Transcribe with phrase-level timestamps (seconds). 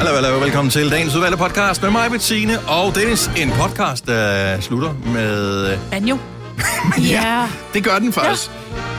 [0.00, 3.30] Hallo, hallo, velkommen til dagens udvalgte podcast med mig, Bettine og Dennis.
[3.36, 5.78] En podcast, der slutter med...
[5.90, 6.18] Banjo.
[7.10, 8.50] ja, det gør den faktisk.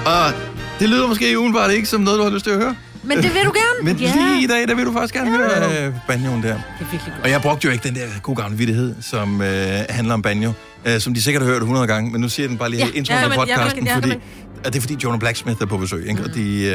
[0.06, 0.10] Ja.
[0.28, 0.34] Og
[0.80, 2.76] det lyder måske udenbart ikke som noget, du har lyst til at høre.
[3.04, 3.84] Men det vil du gerne.
[3.94, 4.14] Men ja.
[4.16, 5.38] lige i dag, der vil du faktisk gerne Ja.
[5.38, 6.48] høre øh, banjoen der.
[6.50, 7.24] Det er virkelig godt.
[7.24, 10.52] Og jeg brugte jo ikke den der god gamle vittighed, som øh, handler om banjo,
[10.86, 12.86] øh, som de sikkert har hørt 100 gange, men nu siger den bare lige Ja,
[12.94, 14.22] ja, intro ja, ja, ja, podcasten, ja, fordi, men-
[14.64, 16.24] at det er fordi Jonah Blacksmith er på besøg, ikke?
[16.24, 16.72] og de, øh,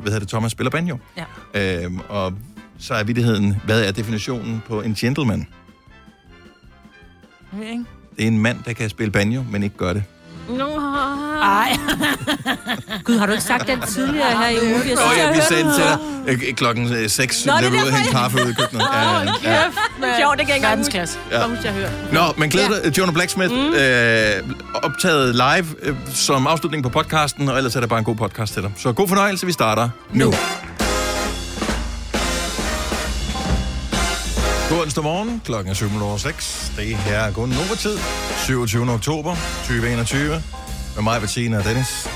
[0.00, 0.98] hvad hedder det, Thomas spiller banjo.
[1.54, 1.84] Ja.
[1.84, 2.32] Øhm, og
[2.82, 5.46] så er vittigheden, hvad er definitionen på en gentleman?
[7.62, 7.84] Ikke?
[8.16, 10.04] Det er en mand, der kan spille banjo, men ikke gør det.
[11.42, 11.76] Ej.
[13.04, 14.72] Gud, har du ikke sagt den tidligere her i ugen?
[14.74, 15.72] Jeg synes, Åh jeg ja, har vi hørt sagde den.
[16.26, 18.54] til dig øh, klokken 6, Nå, da er var ude og hente kaffe ude i
[18.54, 18.86] køkkenet.
[18.92, 20.18] Ja, ja, ja.
[20.18, 21.18] Sjovt, det kan jeg ikke engang Verdensklasse.
[21.30, 21.90] Jeg husker, jeg.
[22.12, 23.74] Nå, men glæder dig, Jonah Blacksmith, mm.
[23.74, 28.16] øh, optaget live øh, som afslutning på podcasten, og ellers er det bare en god
[28.16, 28.72] podcast til dig.
[28.76, 30.24] Så god fornøjelse, vi starter nu.
[30.24, 30.81] God
[34.92, 36.80] onsdag morgen, klokken er 7.06.
[36.80, 37.98] Det her er kun tid
[38.44, 38.90] 27.
[38.90, 40.42] oktober 2021.
[40.94, 42.08] Med mig, Bettina og Dennis.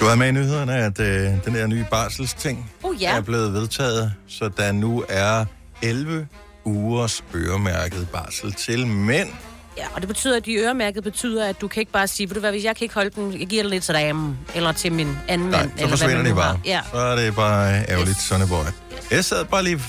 [0.00, 3.16] Du har med i nyhederne, at øh, den der nye barselsting Uh, ja.
[3.16, 5.44] er blevet vedtaget, så der nu er
[5.82, 6.26] 11
[6.64, 9.28] ugers øremærket barsel til mænd.
[9.76, 12.34] Ja, og det betyder, at de øremærket betyder, at du kan ikke bare sige, ved
[12.34, 14.72] du hvad, hvis jeg kan ikke holde den, jeg giver det lidt til damen, eller
[14.72, 15.70] til min anden Nej, mand.
[15.70, 16.60] så eller hvad forsvinder man de nu bare.
[16.64, 16.80] Ja.
[16.92, 18.32] Så er det bare ærgerligt, Yes.
[18.40, 18.48] yes.
[18.48, 18.64] boy.
[19.10, 19.80] Jeg sad bare lige...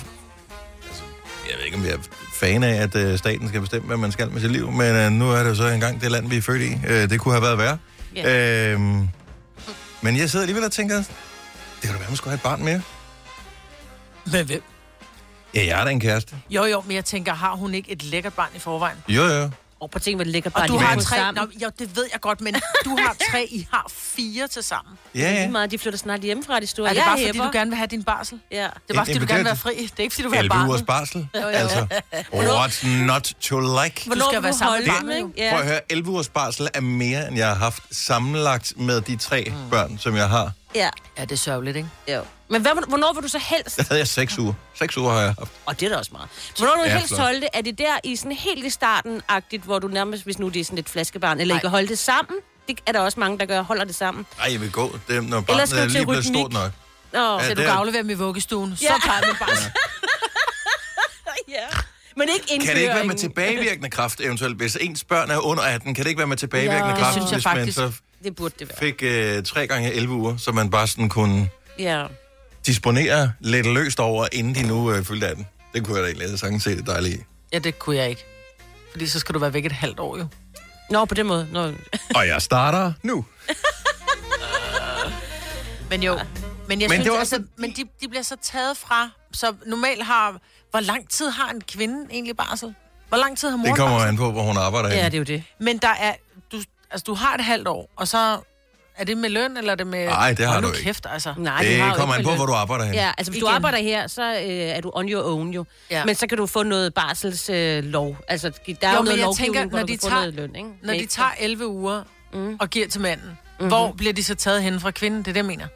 [1.54, 1.98] Jeg ved ikke, om jeg er
[2.34, 5.12] fan af, at øh, staten skal bestemme, hvad man skal med sit liv, men øh,
[5.12, 6.72] nu er det jo så engang det land, vi er født i.
[6.88, 7.78] Øh, det kunne have været værre.
[8.16, 8.72] Ja.
[8.72, 9.10] Øhm,
[10.02, 11.06] men jeg sidder alligevel og tænker, det
[11.82, 12.82] kan da være, man skulle have et barn mere.
[14.26, 14.64] Men hvem?
[15.56, 16.36] Ja, jeg er da en kæreste.
[16.50, 18.98] Jo, jo, men jeg tænker, har hun ikke et lækkert barn i forvejen?
[19.08, 19.50] Jo, jo.
[19.84, 21.18] Og på ting, hvor det ligger Og bare du de har tre...
[21.18, 21.44] sammen.
[21.44, 22.54] Nå, jo, det ved jeg godt, men
[22.86, 24.94] du har tre, I har fire til sammen.
[25.16, 25.50] Ja, ja.
[25.50, 26.86] meget, de flytter snart hjemmefra, de store.
[26.90, 28.40] Er det Jeg bare, fordi du gerne vil have din barsel?
[28.52, 28.58] Ja.
[28.58, 29.74] Det er bare, fordi du det gerne er- vil være fri.
[29.84, 31.28] Det er ikke, fordi du vil have 11 ugers barnet.
[31.34, 31.54] barsel.
[31.54, 31.88] Altså,
[32.34, 34.02] what's not to like?
[34.06, 35.46] Hvornår skal vil være du sammen med dem, barnet, ikke?
[35.46, 35.50] jo.
[35.52, 39.16] Prøv at høre, 11 ugers barsel er mere, end jeg har haft sammenlagt med de
[39.16, 40.52] tre børn, som jeg har.
[40.76, 40.90] Ja.
[41.18, 41.90] Ja, det er sørgeligt, ikke?
[42.08, 42.22] Jo.
[42.50, 43.78] Men hvad, hvornår vil du så helst?
[43.78, 44.54] Der havde jeg 6 uger.
[44.76, 45.52] 6 uger har jeg haft.
[45.66, 46.30] Og det er da også meget.
[46.58, 47.20] Hvornår vil du Ja, helst flot.
[47.22, 47.50] holde det?
[47.54, 50.64] Er det der i sådan helt i starten-agtigt, hvor du nærmest, hvis nu det er
[50.66, 51.60] sådan et flaskebarn, eller Nej.
[51.60, 52.36] ikke holde det sammen?
[52.68, 54.26] Det er der også mange, der gør, holder det sammen.
[54.40, 55.00] Ej, jeg vil gå.
[55.08, 56.72] Det, når Ellers barnet er lige blevet stort nok.
[57.14, 58.76] Nå, Ja, Så det du er- kan aflevere dem i vuggestuen.
[58.78, 58.94] Så Ja.
[59.06, 59.72] tager jeg min barsel.
[61.50, 61.56] ja.
[62.18, 62.66] Men ikke indføringen.
[62.68, 64.58] Kan det ikke være med tilbagevirkende kraft eventuelt?
[64.58, 67.14] Hvis ens børn er under 18, kan det ikke være med tilbagevirkende Ja, det kraft,
[67.14, 67.78] synes jeg hvis faktisk.
[67.78, 68.78] man så Det burde det være.
[68.80, 72.06] fik øh, 3 gange 11 uger, så man bare sådan kunne Ja.
[72.66, 75.48] disponere lidt løst over, inden de nu øh, fyldte 18?
[75.74, 77.24] Det kunne jeg da egentlig sagtens se det dejligt i.
[77.54, 78.26] Ja, det kunne jeg ikke.
[78.92, 80.28] Fordi så skal du være væk et halvt år, jo.
[80.90, 81.48] Nå, på den måde.
[81.52, 81.64] Nå.
[82.16, 83.26] Og jeg starter nu.
[85.90, 86.20] Men jo,
[86.68, 89.10] men jeg Men synes, det var altså, også- men de, de bliver så taget fra,
[89.34, 90.38] så normalt har,
[90.72, 92.76] hvor lang tid har en kvinde egentlig barsel?
[93.10, 94.10] Hvor lang tid har mor Det kommer barsel?
[94.10, 95.06] an på, hvor hun arbejder Ja, henne.
[95.10, 95.44] det er jo det.
[95.60, 96.14] Men der er,
[96.94, 98.38] altså, du har et halvt år, og så
[98.98, 100.06] er det med løn, eller er det med...
[100.06, 100.84] Nej, det har Hold du nu ikke.
[100.84, 101.34] kæft, altså.
[101.38, 102.98] Nej, det, har Det jo kommer ikke an på, hvor du arbejder henne.
[103.02, 103.56] Ja, altså hvis du Igen.
[103.56, 105.66] arbejder her, så øh, er du on your own jo.
[105.92, 105.98] Ja.
[105.98, 106.06] Ja.
[106.06, 107.56] Men så kan du få noget barselslov.
[107.58, 108.18] Øh, lov.
[108.28, 110.70] altså, der er Jo, noget lovgivning, tænker, hvor når du de tager- noget løn, ikke?
[110.84, 112.58] Når de tager 11 uger mm.
[112.60, 113.68] og giver til manden, mm-hmm.
[113.68, 115.20] hvor bliver de så taget hen fra kvinden?
[115.20, 115.68] Det er det, jeg mener.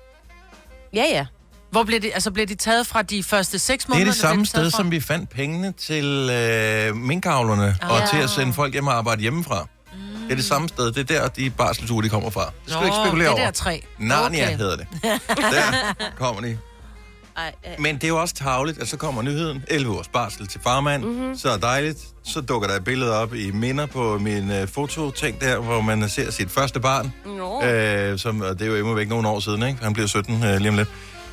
[0.94, 1.26] Ja, ja.
[1.72, 4.06] Hvor bliver de, altså bliver de taget fra de første 6 Det måneder?
[4.08, 4.78] er det eller bliver samme sted, fra?
[4.78, 7.92] som vi fandt pengene til øh, minkavlerne, ah.
[7.92, 8.08] og Ah.
[8.10, 9.68] til at sende folk hjem og arbejde hjemmefra.
[10.28, 10.92] Det er det samme sted.
[10.92, 12.46] Det er der, de barselsuger, de kommer fra.
[12.46, 13.44] Det skal du ikke Nå, spekulere det over.
[13.46, 13.80] der træ.
[14.00, 14.58] Narnia Okay.
[14.58, 14.88] hedder det.
[15.38, 16.58] Der kommer de.
[17.38, 19.64] Ej, øh, Men det er jo også tavligt, at så kommer nyheden.
[19.68, 21.04] 11 års barsel til farmand.
[21.04, 21.38] Mm-hmm.
[21.38, 21.98] Så dejligt.
[22.24, 26.10] Så dukker der et billede op i minder på min øh, fototing der, hvor man
[26.10, 27.14] ser sit første barn.
[27.26, 27.64] Nå.
[27.64, 29.84] Øh, som, og det er jo imod væk nogle år siden, ikke?
[29.84, 30.90] Han bliver 17 øh, lige om lidt.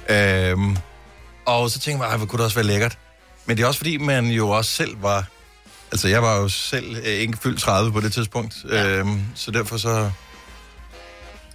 [0.08, 0.56] Øh,
[1.46, 2.98] og så tænkte jeg, ej, hvor kunne det også være lækkert.
[3.46, 5.24] Men det er også fordi, man jo også selv var...
[5.94, 8.64] Altså, jeg var jo selv øh, ikke fyldt 30 på det tidspunkt.
[8.70, 8.98] Ja.
[8.98, 10.10] Øh, så derfor så...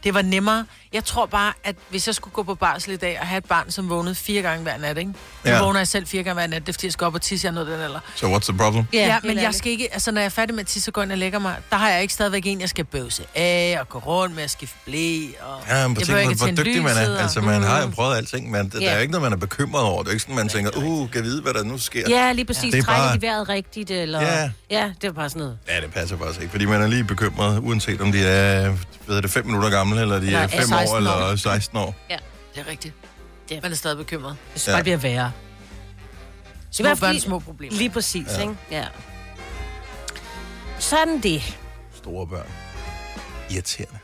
[0.03, 0.65] Det var nemmere.
[0.93, 3.45] Jeg tror bare, at hvis jeg skulle gå på barsel i dag og have et
[3.45, 5.09] barn, som vågnede fire gange hver nat, ikke?
[5.09, 5.15] Nu
[5.45, 5.63] Ja.
[5.63, 7.47] vågner jeg selv fire gange hver nat, det er fordi, jeg skal op og tisse,
[7.47, 7.99] jeg er den alder.
[8.15, 8.85] Så what's the problem?
[8.93, 10.93] Ja, ja men jeg skal ikke, altså når jeg er færdig med at tisse og
[10.93, 13.77] går ind og lægger mig, der har jeg ikke stadigvæk en, jeg skal bøvse af
[13.79, 15.19] og gå rundt med at skifte blæ.
[15.41, 17.09] Og Ja, men jeg tænk, hvor, hvor dygtig man er.
[17.15, 18.89] og- Altså, man har jo prøvet alting, men der Ja.
[18.89, 20.03] er jo ikke noget, man er bekymret over.
[20.03, 22.03] Det er ikke sådan, man tænker, uh, kan vide, hvad der nu sker.
[22.09, 22.71] Ja, lige præcis.
[22.71, 24.21] Det er Trækker bare- de vejret rigtigt, eller...
[24.21, 24.49] Ja.
[24.69, 25.57] ja, det er bare sådan noget.
[25.69, 28.73] Ja, det passer faktisk ikke, fordi man er lige bekymret, uanset om de er,
[29.07, 30.47] ved det, 5 minutter gamle, eller de Eller er er
[30.87, 31.35] 5 år, 16 eller år.
[31.35, 31.95] 16 år.
[32.55, 32.93] Det er rigtigt.
[33.49, 34.37] Det- Man er stadig bekymret.
[34.53, 34.59] Det Ja.
[34.59, 35.31] skal bare bliver værre.
[36.71, 37.77] Små hvert børn, små problemer.
[37.77, 38.33] Lige præcis, Ja.
[38.35, 38.41] ja.
[38.41, 38.55] ikke?
[38.71, 38.85] Ja.
[40.79, 41.57] Sådan det.
[41.95, 42.47] Store børn.
[43.49, 43.99] Irriterende.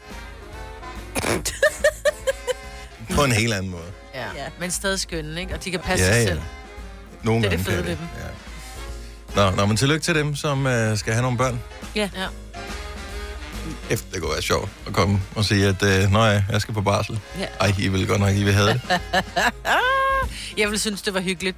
[3.16, 3.92] På en helt anden måde.
[4.14, 4.26] Ja.
[4.36, 4.46] Ja.
[4.60, 5.54] Men stadig skønne, ikke?
[5.54, 6.28] Og de kan passe Ja, sig ja.
[6.28, 6.42] selv.
[7.24, 8.08] Nogle Det er gange det fede ved de.
[9.36, 9.50] Ja.
[9.52, 11.62] Nå, nå, men tillykke til dem, som øh, skal have nogle børn.
[11.96, 12.10] Ja.
[12.16, 12.28] Ja.
[13.90, 16.74] Efter det kunne være sjovt at komme og sige, at øh, nå ja, jeg skal
[16.74, 17.20] på barsel.
[17.40, 17.46] Ja.
[17.60, 18.82] Ej, I vil godt nok, I vil have det.
[20.58, 21.58] Jeg ville synes, det var hyggeligt.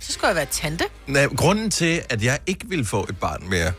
[0.00, 0.84] Så skulle jeg være tante.
[1.06, 3.72] Nej, grunden til, at jeg ikke vil få et barn mere,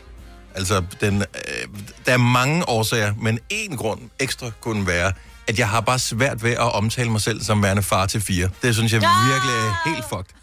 [0.54, 1.68] altså, den, øh,
[2.06, 5.12] der er mange årsager, men en grund ekstra kunne være,
[5.46, 8.50] at jeg har bare svært ved at omtale mig selv som værende far til fire.
[8.62, 10.34] Det synes jeg virkelig er helt fucked.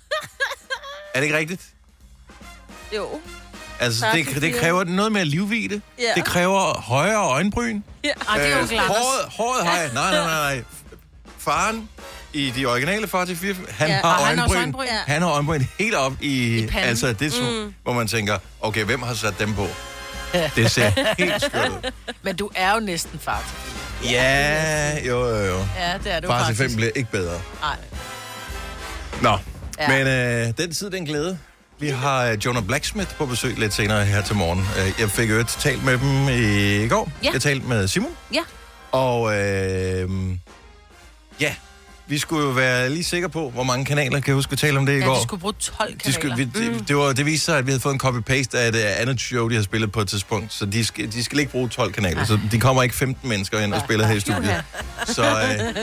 [1.14, 1.62] Er det ikke rigtigt?
[2.96, 3.22] Jo.
[3.80, 5.82] Altså, det, det kræver noget mere livvide.
[6.00, 6.04] Ja.
[6.16, 7.82] Det kræver højere øjenbryn.
[8.04, 8.10] Ja.
[8.30, 9.90] Ej, det er jo Øh, håret, håret har jeg.
[9.94, 10.64] Nej, nej, nej, nej.
[11.40, 11.90] Faren
[12.34, 14.58] i de originale far til fire, han Ja, har og han har øjenbryn.
[14.58, 14.88] øjenbryn.
[15.08, 16.90] Han har øjenbryn helt op i, I panden.
[16.90, 17.74] altså det er mm.
[17.84, 19.68] hvor man tænker, okay, hvem har sat dem på?
[20.56, 20.92] Det ser
[21.24, 21.92] helt skørt ud.
[22.22, 23.44] Men du er jo næsten far
[24.02, 24.10] til.
[24.12, 25.66] Ja, jo, jo, jo.
[25.78, 27.42] Ja, det er du Far til fem bliver ikke bedre.
[27.62, 27.76] Nej.
[29.22, 29.38] Nå,
[29.80, 29.88] Ja.
[29.88, 31.38] men øh, den tid, den glæde.
[31.80, 34.60] Vi har øh, Jonah Blacksmith på besøg lidt senere her til morgen.
[34.60, 36.30] Øh, Jeg fik jo talt med dem
[36.84, 37.12] i går.
[37.24, 37.30] Ja.
[37.34, 38.12] Jeg talte med Simon.
[38.34, 38.42] Ja.
[38.92, 40.10] Og øh,
[41.40, 41.56] ja,
[42.08, 44.20] vi skulle jo være lige sikre på, hvor mange kanaler.
[44.20, 45.16] Kan jeg huske, vi talte om det i Ja, går?
[45.16, 45.98] de skulle bruge 12 kanaler.
[46.06, 48.58] De skulle, vi, det, det, var, det viste sig, at vi havde fået en copy-paste
[48.58, 50.54] af et uh, andet show, de har spillet på et tidspunkt.
[50.54, 52.26] Så de skal, de skal ikke bruge 12 kanaler.
[52.26, 54.64] Så de kommer ikke 15 mennesker ind og spiller her i studiet.
[55.06, 55.76] Så øh,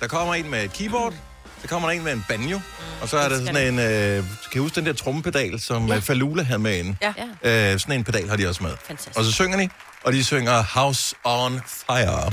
[0.00, 1.14] der kommer en med et keyboard,
[1.62, 2.60] så kommer der en med en banjo,
[3.02, 3.78] og så er der sådan en...
[3.78, 4.24] Øh, kan
[4.54, 5.98] I huske den der trommepedal, som ja.
[5.98, 6.96] Falula havde med inde?
[7.42, 7.72] Ja.
[7.72, 8.72] Øh, sådan en pedal har de også med.
[8.86, 9.18] Fantastisk.
[9.18, 9.68] Og så synger de,
[10.04, 12.30] og de synger House on Fire.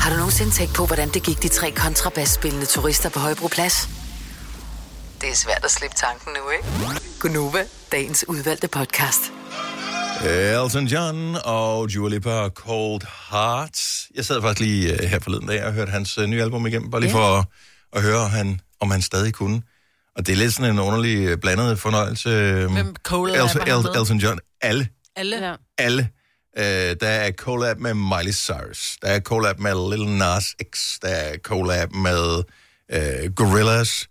[0.00, 3.88] Har du nogensinde tænkt på, hvordan det gik de tre kontrabasspillende turister på Højbroplads?
[5.20, 7.00] Det er svært at slippe tanken nu, ikke?
[7.20, 9.20] Gunova, dagens udvalgte podcast.
[10.24, 13.00] Elton John og Dua Lipa, Cold
[13.30, 13.80] Heart.
[14.14, 16.90] Jeg sad faktisk lige uh, her forleden dag og hørte hans uh, nye album igennem,
[16.90, 17.16] bare lige Ja.
[17.18, 17.44] for
[17.96, 19.62] at, at høre, han, om han stadig kunne.
[20.16, 22.30] Og det er lidt sådan en underlig uh, blandet fornøjelse.
[22.72, 23.90] Hvem collab Elton, er?
[23.94, 24.38] El, Elton John.
[24.60, 24.88] Alle.
[25.16, 25.36] Alle.
[25.36, 25.54] Ja.
[25.78, 26.08] Alle.
[26.58, 26.62] Uh,
[27.00, 28.96] der er collab med Miley Cyrus.
[29.02, 30.98] Der er collab med Lil Nas X.
[31.02, 32.36] Der er collab med
[32.94, 34.04] uh, Gorillaz.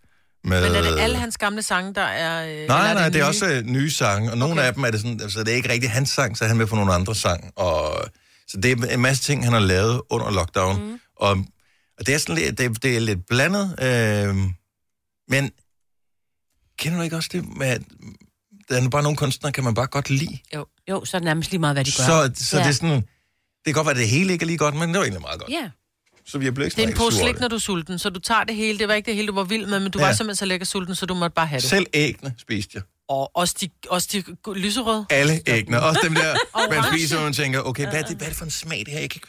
[0.47, 2.61] Med, Men er det alle hans gamle sange, der er...
[2.61, 3.27] Øh, Nej, er nej, det er nye?
[3.27, 4.67] også øh, nye sange, og nogle Okay.
[4.67, 6.57] af dem er det sådan, altså det er ikke rigtig hans sang, så er han
[6.57, 8.05] med på nogle andre sang, og
[8.47, 10.99] så det er en masse ting, han har lavet under lockdown, mm.
[11.15, 11.37] og,
[11.99, 14.35] og det er sådan lidt, det, det er lidt blandet, øh,
[15.27, 15.51] men
[16.79, 17.81] kender du ikke også det med, at
[18.69, 20.37] der er bare nogle kunstnere, kan man bare godt lide,
[20.89, 22.03] Jo, så er det nærmest lige meget, hvad de gør.
[22.05, 22.63] så, så Ja.
[22.63, 23.05] det er sådan, det
[23.65, 25.39] kan godt være, at det hele ikke er lige godt, men det var egentlig meget
[25.39, 25.51] godt.
[25.51, 25.69] Ja.
[26.25, 28.19] Så vi blev ikke Det er en pose slik, når du er sulten, så du
[28.19, 28.79] tager det hele.
[28.79, 30.05] Det var ikke det hele, du var vild med, men du Ja.
[30.05, 31.69] var simpelthen så lækker sulten, så du måtte bare have det.
[31.69, 32.83] Selv æggene spiste jeg.
[33.09, 35.05] Og også de, også de lyserøde.
[35.09, 35.81] Alle æggene.
[35.83, 36.35] Også dem der,
[36.69, 38.79] man spiser, og man tænker, okay, hvad er det, hvad er det for en smag,
[38.79, 38.99] det her?
[38.99, 39.27] Jeg kan ikke...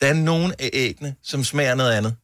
[0.00, 2.16] Der er nogle af æggene, som smager noget andet.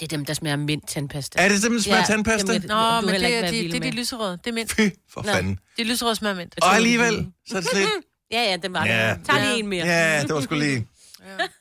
[0.00, 1.38] Det er dem, der smager mint tandpasta.
[1.44, 2.52] Er det simpelthen smager Ja, tandpasta?
[2.52, 4.32] jamen, Nå, men det er, være de, vild det er de lyserøde.
[4.44, 4.72] Det er mint.
[4.72, 4.80] Fy
[5.12, 5.32] for Nå.
[5.32, 5.58] fanden.
[5.76, 6.54] De lyserøde smager mint.
[6.62, 7.86] Og alligevel, så er det slet...
[8.32, 8.90] Ja, ja, det var det.
[8.90, 9.16] Ja.
[9.30, 9.86] Tag lige en mere.
[9.86, 10.86] Ja, det var sgu lige...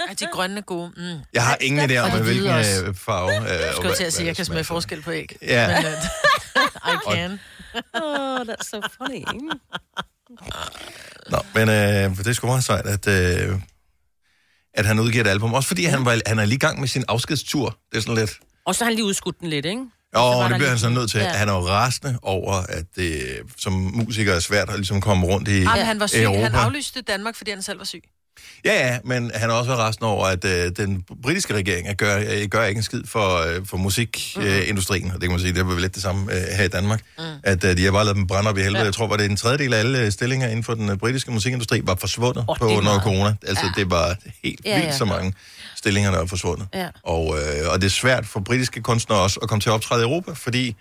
[0.09, 0.91] Ja, de grønne er gode.
[0.97, 1.03] Mm.
[1.03, 3.67] Jeg Jeg har ingen idé om, hvilken øh, farve...
[3.67, 5.35] Øh, skulle til at sige, at jeg kan smage forskel på æg.
[5.41, 5.67] Ja.
[5.81, 7.39] Men, uh, I can.
[7.93, 9.25] Oh, that's so funny.
[11.29, 13.55] Nå, men øh, det er sgu meget sejt, at, øh,
[14.77, 15.53] at han udgiver et album.
[15.53, 17.77] Også fordi han, var, han er lige i gang med sin afskedstur.
[17.91, 18.39] Det er sådan lidt...
[18.65, 19.81] Og så har han lige udskudt den lidt, ikke?
[20.15, 21.19] Jo, var det bliver han så nødt til.
[21.19, 21.29] Ja.
[21.29, 25.47] Han er jo rasende over, at det som musiker er svært at ligesom komme rundt
[25.47, 26.23] i Jamen, han var syg.
[26.23, 26.41] Europa.
[26.41, 28.03] Han aflyste Danmark, fordi han selv var syg.
[28.65, 31.95] Ja, ja, men han er også været resten over, at øh, den britiske regering øh,
[31.95, 35.05] gør, øh, gør ikke en skid for, øh, for musikindustrien, øh, industrien.
[35.05, 37.01] og det kan man sige, det er vel lidt det samme øh, her i Danmark,
[37.17, 37.23] mm.
[37.43, 38.79] at øh, de har bare lavet dem brænde op i helvede.
[38.79, 38.85] Ja.
[38.85, 41.31] Jeg tror, var det en tredjedel af alle øh, stillinger inden for den øh, britiske
[41.31, 43.35] musikindustri var forsvundet oh, på er under corona.
[43.47, 43.81] Altså, ja.
[43.81, 44.97] det var helt Ja, vildt ja.
[44.97, 45.33] så mange
[45.75, 46.67] stillinger, der er forsvundet.
[46.73, 46.87] Ja.
[47.03, 50.01] Og, øh, og det er svært for britiske kunstnere også at komme til at optræde
[50.01, 50.75] i Europa, fordi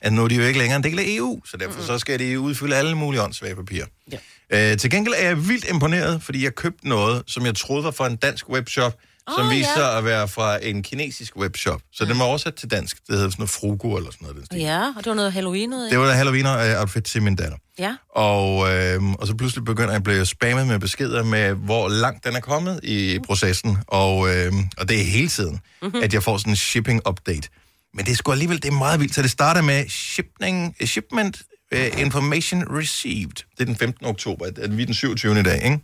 [0.00, 1.86] at nu er de jo ikke længere en del af EU, så derfor mm.
[1.86, 3.86] så skal de udfylde alle mulige åndssvage papirer.
[4.12, 4.16] Ja.
[4.52, 7.90] Øh, til gengæld er jeg vildt imponeret, fordi jeg købte noget, som jeg troede var
[7.90, 8.94] fra en dansk webshop,
[9.36, 9.76] som Åh, viste ja.
[9.76, 11.80] sig at være fra en kinesisk webshop.
[11.92, 12.96] Så den var oversat til dansk.
[13.06, 14.36] Det hedder sådan noget frugo eller sådan noget.
[14.36, 14.60] Den stil.
[14.60, 15.90] Ja, og det var noget Halloween noget.
[15.90, 17.56] Det var der Halloween-outfit til min datter.
[17.78, 17.96] Ja.
[18.14, 22.24] Og, øh, og så pludselig begynder jeg at blive spammet med beskeder med, hvor langt
[22.24, 23.78] den er kommet i processen.
[23.86, 26.02] Og, øh, og det er hele tiden, mm-hmm.
[26.02, 27.48] at jeg får sådan en shipping update.
[27.94, 29.14] Men det er sgu alligevel, det er meget vildt.
[29.14, 31.42] Så det starter med shipping, shipment
[31.76, 33.34] uh, information received.
[33.34, 34.06] Det er den 15.
[34.06, 35.40] oktober, er vi er den 27.
[35.40, 35.80] i dag, ikke?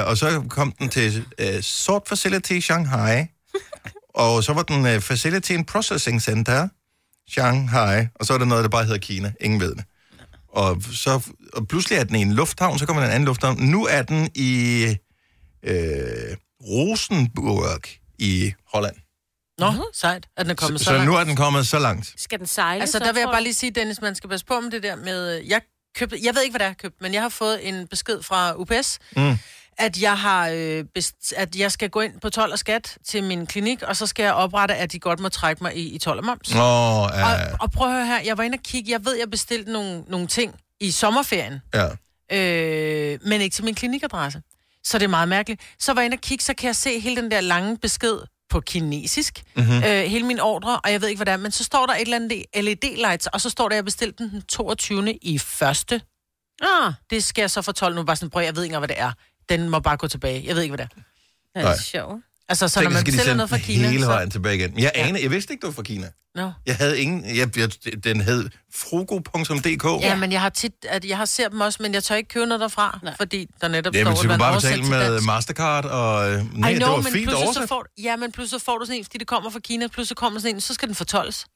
[0.00, 3.26] Uh, og så kom den til uh, Sort Facility Shanghai.
[4.14, 6.68] og så var den uh, Facility and Processing Center
[7.28, 8.06] Shanghai.
[8.14, 9.32] Og så er der noget, der bare hedder Kina.
[9.40, 9.84] Ingen ved det.
[10.48, 13.56] Og, så, og pludselig er den i en lufthavn, så kommer den en anden lufthavn.
[13.56, 14.84] Nu er den i
[15.62, 17.80] øh, Rosenburg
[18.18, 18.96] i Holland.
[19.60, 21.06] Nå, sejt, at den er kommet Så, så, så langt.
[21.10, 22.14] nu er den kommet så langt.
[22.16, 22.80] Skal den sejle?
[22.80, 24.70] Altså, så, der vil jeg tror bare lige sige, Dennis, man skal passe på med
[24.70, 25.38] det der med...
[25.38, 25.60] øh, Jeg,
[25.96, 27.86] købte, jeg ved ikke, hvad det er, jeg har købt, men jeg har fået en
[27.86, 29.38] besked fra UPS, mm.
[29.78, 33.24] at, jeg har, øh, best, at jeg skal gå ind på 12 og skat til
[33.24, 35.98] min klinik, og så skal jeg oprette, at de godt må trække mig i, i
[35.98, 36.50] 12 og moms.
[36.50, 39.16] Åh, ja, Og, og prøv at høre her, jeg var inde og kigge, jeg ved,
[39.16, 41.88] jeg bestilte nogle, nogle ting i sommerferien, ja.
[42.32, 44.42] øh, men ikke til min klinikadresse.
[44.84, 45.60] Så det er meget mærkeligt.
[45.78, 48.18] Så var jeg inde og kigge, så kan jeg se hele den der lange besked
[48.50, 49.76] på kinesisk, mm-hmm.
[49.76, 51.94] øh, hele min ordre, og jeg ved ikke, hvad det er, men så står der
[51.94, 55.18] et eller andet LED-lights, og så står der, at jeg bestilte den den 22.
[55.24, 56.02] i første.
[56.62, 59.00] Ah, Det skal jeg så fortolke nu, bare sådan, prøv, jeg ved ikke hvad det
[59.00, 59.12] er.
[59.48, 60.44] Den må bare gå tilbage.
[60.46, 61.60] Jeg ved ikke, hvad det er.
[61.60, 62.22] det er sjovt.
[62.50, 64.08] Altså, så Tænk, når man skal de bestiller sende noget fra Kina, hele så...
[64.08, 64.78] vejen tilbage igen.
[64.78, 66.08] Jeg aner, jeg vidste ikke, du var fra Kina.
[66.36, 66.50] No.
[66.66, 67.36] Jeg havde ingen...
[67.36, 67.70] Jeg, jeg,
[68.04, 70.02] den hed frugo.dk.
[70.02, 72.28] Ja, men jeg har tit, at jeg har ser dem også, men jeg tør ikke
[72.28, 73.14] købe noget derfra, Nej.
[73.16, 75.26] fordi der netop Jamen, står, så du at man bare betale med dansk.
[75.26, 76.30] Mastercard, og...
[76.32, 77.68] øh, Nej, I det know, var men fint pludselig så oversat.
[77.68, 80.16] får, ja, men pludselig så får du sådan en, fordi det kommer fra Kina, pludselig
[80.16, 81.46] kommer sådan en, så skal den fortolles.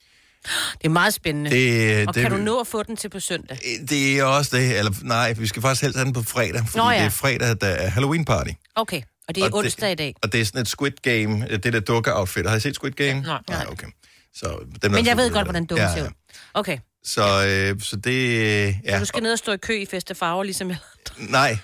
[0.73, 1.51] Det er meget spændende.
[1.51, 3.59] Det, og det, kan du nå at få den til på søndag?
[3.89, 4.79] Det er også det.
[4.79, 6.99] Eller, nej, vi skal faktisk helst have den på fredag, fordi Nå, ja.
[6.99, 8.51] det er fredag, der er Halloween party.
[8.75, 10.15] Okay, og det er Og det- onsdag i dag.
[10.23, 12.47] Og det er sådan et Squid Game, det der dukke-outfit.
[12.49, 13.21] Har I set Squid Game?
[13.21, 13.39] nej.
[13.49, 13.67] nej.
[13.71, 13.87] okay.
[14.35, 16.09] Så, den Men jeg ved godt, hvordan dukken ser ud.
[16.55, 18.77] Okay, Så, øh, så det...
[18.85, 18.93] Ja.
[18.95, 20.77] så du skal ned og stå i kø i feste farver, ligesom jeg.
[21.19, 21.59] Nej,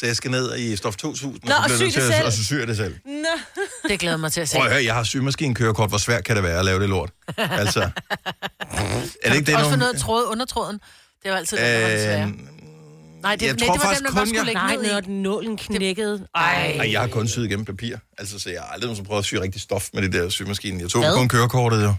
[0.00, 2.02] så jeg skal ned i Stof 2000, Nå, og og så sy jeg nødt det
[2.14, 2.26] selv.
[2.26, 2.96] og så syr jeg det selv.
[3.06, 3.58] Nå.
[3.88, 4.56] Det glæder mig til at se.
[4.56, 5.88] Prøv at høre, jeg har symaskinkørekort.
[5.90, 7.10] Hvor svært kan det være at lave det lort?
[7.36, 7.80] Altså,
[9.22, 9.78] er det ikke det, Også for nogen...
[9.78, 10.80] noget af tråd, undertråden.
[11.22, 12.32] Det var altid den, der var det svære.
[13.26, 15.56] Nej, det, jeg nej, tror det var faktisk bare kun, jeg- Nej, når den nålen
[15.56, 16.26] knækkede.
[16.34, 16.76] Ej.
[16.80, 17.96] Ej, jeg har kun syet igennem papir.
[18.18, 20.80] Altså, så jeg har aldrig nogensinde prøvet at sy rigtig stof med det der symaskine.
[20.82, 21.14] Jeg tog Hvad?
[21.14, 21.94] kun kørekortet, jo.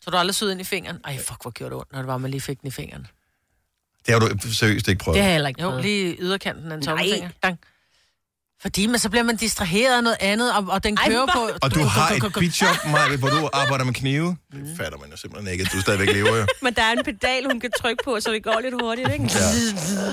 [0.00, 0.96] Så du har aldrig syet ind i fingeren?
[1.04, 3.06] Ej, fuck, hvor gjorde det ondt, når det var, man lige fik den i fingeren.
[4.06, 5.14] Det har du seriøst ikke prøvet.
[5.14, 5.82] Det har jeg heller ikke Jo, prøvet.
[5.84, 6.96] lige i yderkanten af en Nej.
[6.96, 7.30] tommelfinger.
[7.42, 7.58] Dang.
[8.62, 11.48] Fordi, men så bliver man distraheret af noget andet, og, og den Ej, kører hvor-
[11.48, 11.58] på...
[11.62, 14.36] Og du har et bitjob, Maja, hvor du arbejder med knive.
[14.52, 16.46] Det fatter man jo simpelthen ikke, at du stadigvæk lever, jo.
[16.62, 19.24] Men der er en pedal, hun kan trykke på, så det går lidt hurtigt, ikke?
[19.24, 19.28] Ja.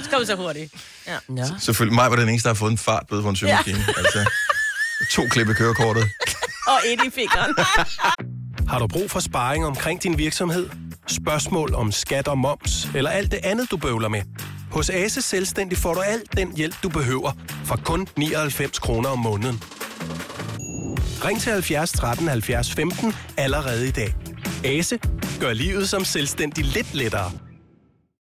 [0.10, 0.74] Så vi så hurtigt.
[1.08, 1.18] Ja.
[1.30, 1.44] Nå.
[1.60, 3.86] Selvfølgelig, mig var den eneste, der har fået en fartbøde for en symaskine.
[3.88, 3.94] Ja.
[3.98, 4.30] Altså,
[5.12, 6.04] to klip i kørekortet.
[6.74, 7.56] Og ind i fingeren.
[8.68, 10.70] Har du brug for sparring omkring din virksomhed?
[11.08, 14.22] Spørgsmål om skat og moms, eller alt det andet, du bøvler med?
[14.76, 17.32] Hos Ase Selvstændig får du alt den hjælp, du behøver,
[17.66, 19.64] for kun 99 kroner om måneden.
[21.26, 24.16] Ring til 70 13 70 15 allerede i dag.
[24.66, 25.00] Ase
[25.40, 27.32] gør livet som selvstændig lidt lettere.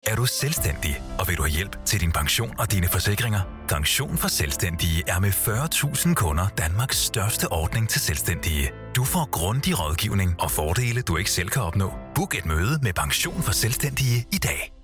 [0.06, 3.40] Er du selvstændig, og vil du have hjælp til din pension og dine forsikringer?
[3.68, 8.70] Pension for Selvstændige er med 40.000 kunder Danmarks største ordning til selvstændige.
[8.96, 11.92] Du får grundig rådgivning og fordele, du ikke selv kan opnå.
[12.14, 14.75] Book et møde med Pension for Selvstændige i dag.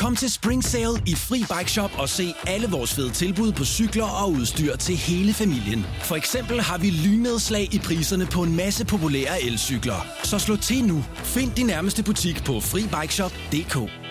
[0.00, 3.64] Kom til Spring Sale i Fri Bike Shop og se alle vores fede tilbud på
[3.64, 5.86] cykler og udstyr til hele familien.
[6.02, 10.06] For eksempel har vi lynedslag i priserne på en masse populære elcykler.
[10.22, 11.04] Så slå til nu.
[11.14, 14.09] Find din nærmeste butik på FriBikeShop.dk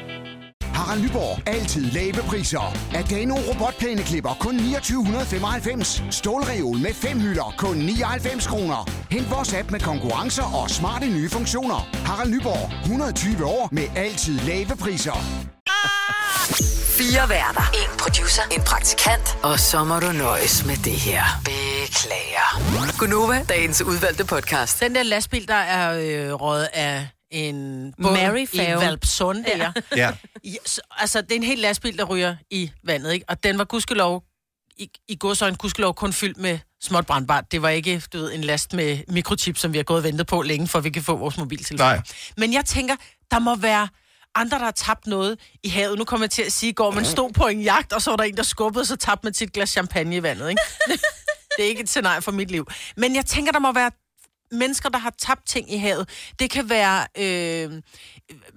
[0.89, 1.47] Harald Nyborg.
[1.47, 2.77] Altid lave priser.
[2.95, 6.03] Adano robotplæneklipper kun 2995.
[6.11, 8.89] Stålreol med fem hylder kun 99 kroner.
[9.11, 11.89] Hent vores app med konkurrencer og smarte nye funktioner.
[12.05, 12.71] Harald Nyborg.
[12.81, 15.17] 120 år med altid lave priser.
[16.97, 17.65] Fire værter.
[17.73, 18.41] En producer.
[18.51, 19.37] En praktikant.
[19.43, 21.23] Og så må du nøjes med det her.
[21.45, 22.47] Beklager.
[22.99, 24.79] Gunova, dagens udvalgte podcast.
[24.79, 28.57] Den der lastbil, der er øh, røget af en Mary i.
[28.57, 29.57] Valpsund, der.
[29.57, 29.71] Ja.
[29.95, 30.11] Ja.
[30.43, 33.25] Ja, så, altså, det er en helt lastbil, der ryger i vandet, ikke?
[33.29, 34.23] Og den var gudskelov,
[34.77, 37.51] i, i godsøjne gudskelov, kun fyldt med småt brandbart.
[37.51, 40.27] Det var ikke, du ved, en last med mikrochip, som vi har gået og ventet
[40.27, 41.93] på længe, for at vi kan få vores mobiltelefoner.
[41.93, 42.01] Nej.
[42.37, 42.95] Men jeg tænker,
[43.31, 43.87] der må være
[44.35, 45.97] andre, der har tabt noget i havet.
[45.97, 48.17] Nu kommer jeg til at sige, går man stod på en jagt, og så var
[48.17, 50.61] der en, der skubbede, så tabte man sit glas champagne i vandet, ikke?
[51.57, 52.67] det er ikke et scenarie for mit liv.
[52.97, 53.91] Men jeg tænker, der må være
[54.51, 56.09] mennesker, der har tabt ting i havet.
[56.39, 57.07] Det kan være...
[57.17, 57.81] Øh,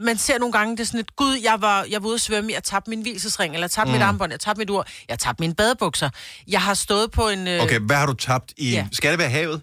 [0.00, 2.20] man ser nogle gange, det er sådan et, gud, jeg var, jeg var ude at
[2.20, 3.92] svømme, jeg tabte min hvilesesring, eller jeg tabte mm.
[3.92, 6.10] mit armbånd, jeg tabte mit ur, jeg tabte mine badebukser.
[6.48, 7.48] Jeg har stået på en...
[7.48, 8.70] Øh, Okay, hvad har du tabt i...
[8.70, 8.86] Ja.
[8.92, 9.62] Skal det være havet?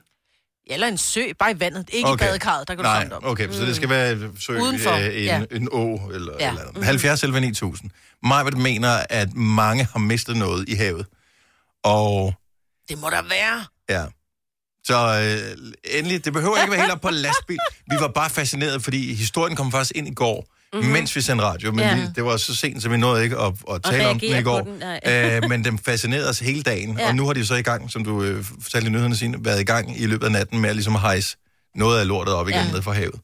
[0.72, 1.90] Eller en sø, bare i vandet.
[1.94, 2.26] Ikke okay.
[2.26, 3.32] i badekarret, der kan du Nej, komme om.
[3.32, 5.42] okay, så det skal være sø, Udenfor, øh, en, ja.
[5.52, 6.50] en å, eller, Ja.
[6.50, 6.86] eller andet.
[6.86, 7.92] 70 eller 9000.
[8.24, 11.06] Majbert mener, at mange har mistet noget i havet.
[11.84, 12.34] Og
[12.90, 13.66] Det må der være.
[13.90, 14.06] ja,
[14.90, 15.22] så
[15.54, 17.58] øh, endelig, det behøver ikke være helt op på lastbil.
[17.92, 20.90] Vi var bare fascineret, fordi historien kom først ind i går, mm-hmm.
[20.92, 21.72] mens vi sendte radio.
[21.72, 21.96] Men Ja.
[21.96, 24.42] vi, det var så sent, så vi nåede ikke at, at tale om den i
[24.44, 24.62] går.
[24.62, 26.98] den, øh, men den fascinerede os hele dagen.
[27.00, 27.08] Ja.
[27.08, 29.60] Og nu har de så i gang, som du øh, fortalte i nyhederne sine, været
[29.62, 31.38] i gang i løbet af natten med at ligesom hejse
[31.76, 32.72] noget af lortet op igen Ja.
[32.72, 33.20] ned fra havet.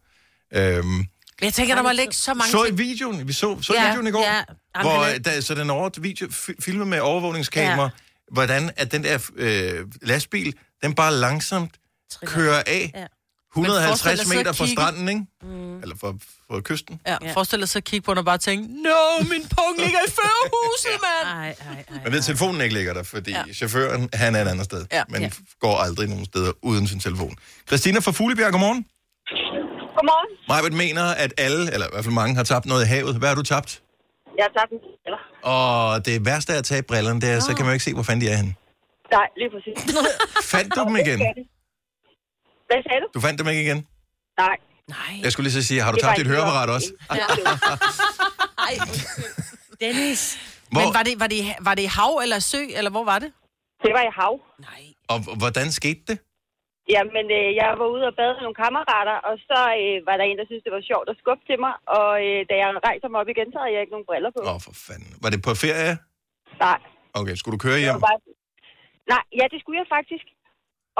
[0.54, 1.08] Øhm, Men
[1.42, 4.08] jeg tænker, der må ligge så mange så i videoen, vi så, så Ja, videoen
[4.08, 4.34] i går, ja.
[4.36, 4.42] ja,
[4.78, 7.90] Jamen, hvor er- der, så den over video, fi- filmet med overvågningskamera, ja.
[8.32, 10.54] hvordan at den der øh, lastbil,
[10.84, 11.72] den bare langsomt
[12.12, 12.36] Triller.
[12.36, 13.06] kører af Ja.
[13.56, 15.22] 150 forestil dig så meter fra kigge- stranden, ikke?
[15.44, 15.80] Mm.
[15.82, 16.08] Eller fra,
[16.48, 17.02] fra kysten.
[17.08, 20.00] Ja, forestil dig så at kigge på den og bare tænke, no, min pung ligger
[20.08, 21.38] i førerhuset, mand.
[21.40, 22.04] Ej, ej, ej.
[22.04, 23.44] Man ved, at telefonen ikke ligger der, fordi ja.
[23.54, 24.86] chaufføren, han er et andet sted.
[24.92, 25.04] Ja.
[25.10, 25.30] Men Ja.
[25.60, 27.36] går aldrig nogen steder uden sin telefon.
[27.68, 28.86] Christina fra Fuglebjerg, godmorgen.
[29.98, 30.38] Godmorgen.
[30.48, 33.16] Majbet mener, at alle, eller i hvert fald mange, har tabt noget i havet.
[33.16, 33.82] Hvad har du tabt?
[34.38, 35.22] Jeg har tabt en briller.
[35.44, 37.94] Og det værste af at tabe brillerne, det er, så kan man jo ikke se,
[37.94, 38.54] hvor fanden de er henne.
[39.12, 39.78] Nej, lige præcis.
[40.54, 41.20] Fandt du dem igen?
[42.70, 43.08] Hvad sagde du?
[43.14, 43.88] Du fandt dem ikke igen?
[44.40, 44.58] Nej.
[44.88, 45.14] Nej.
[45.24, 46.90] Jeg skulle lige så sige, har du Det tabt dit høreapparat også?
[48.68, 48.74] Ej,
[49.84, 50.22] Dennis.
[50.72, 53.20] Hvor, Men var det, var, det, var det i hav eller sø, eller hvor var
[53.24, 53.30] det?
[53.86, 54.34] Det var i hav.
[54.70, 54.84] Nej.
[55.12, 56.18] og hvordan skete det?
[56.96, 60.26] Jamen, øh, jeg var ude og bade med nogle kammerater, og så øh, var der
[60.30, 61.74] en, der syntes, det var sjovt at skubbe til mig.
[62.00, 64.40] Og øh, da jeg rejser mig op igen, så havde jeg ikke nogen briller på.
[64.50, 65.12] Åh, oh, for fanden.
[65.24, 65.94] Var det på ferie?
[66.66, 66.80] Nej.
[67.20, 67.96] Okay, skulle du køre Det hjem?
[67.98, 68.20] var bare...
[69.12, 70.26] Nej, ja, det skulle jeg faktisk.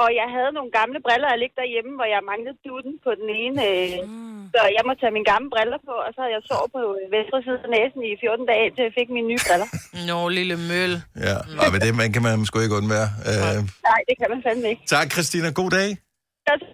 [0.02, 3.28] Og jeg havde nogle gamle briller, der ligge derhjemme, hvor jeg manglede duden på den
[3.44, 3.60] ene.
[3.70, 4.44] Øh, mm.
[4.54, 7.04] Så jeg måtte tage mine gamle briller på, og så havde jeg sovet på øh,
[7.16, 9.68] venstre side af næsen i 14 dage, til jeg fik mine nye briller.
[10.08, 10.92] Nå, lille møl.
[11.26, 13.08] Ja, og ved det man kan man sgu ikke undvære.
[13.30, 13.58] Uh,
[13.88, 14.82] Nej, det kan man fandme ikke.
[14.94, 15.48] tak, Christina.
[15.60, 15.88] God dag.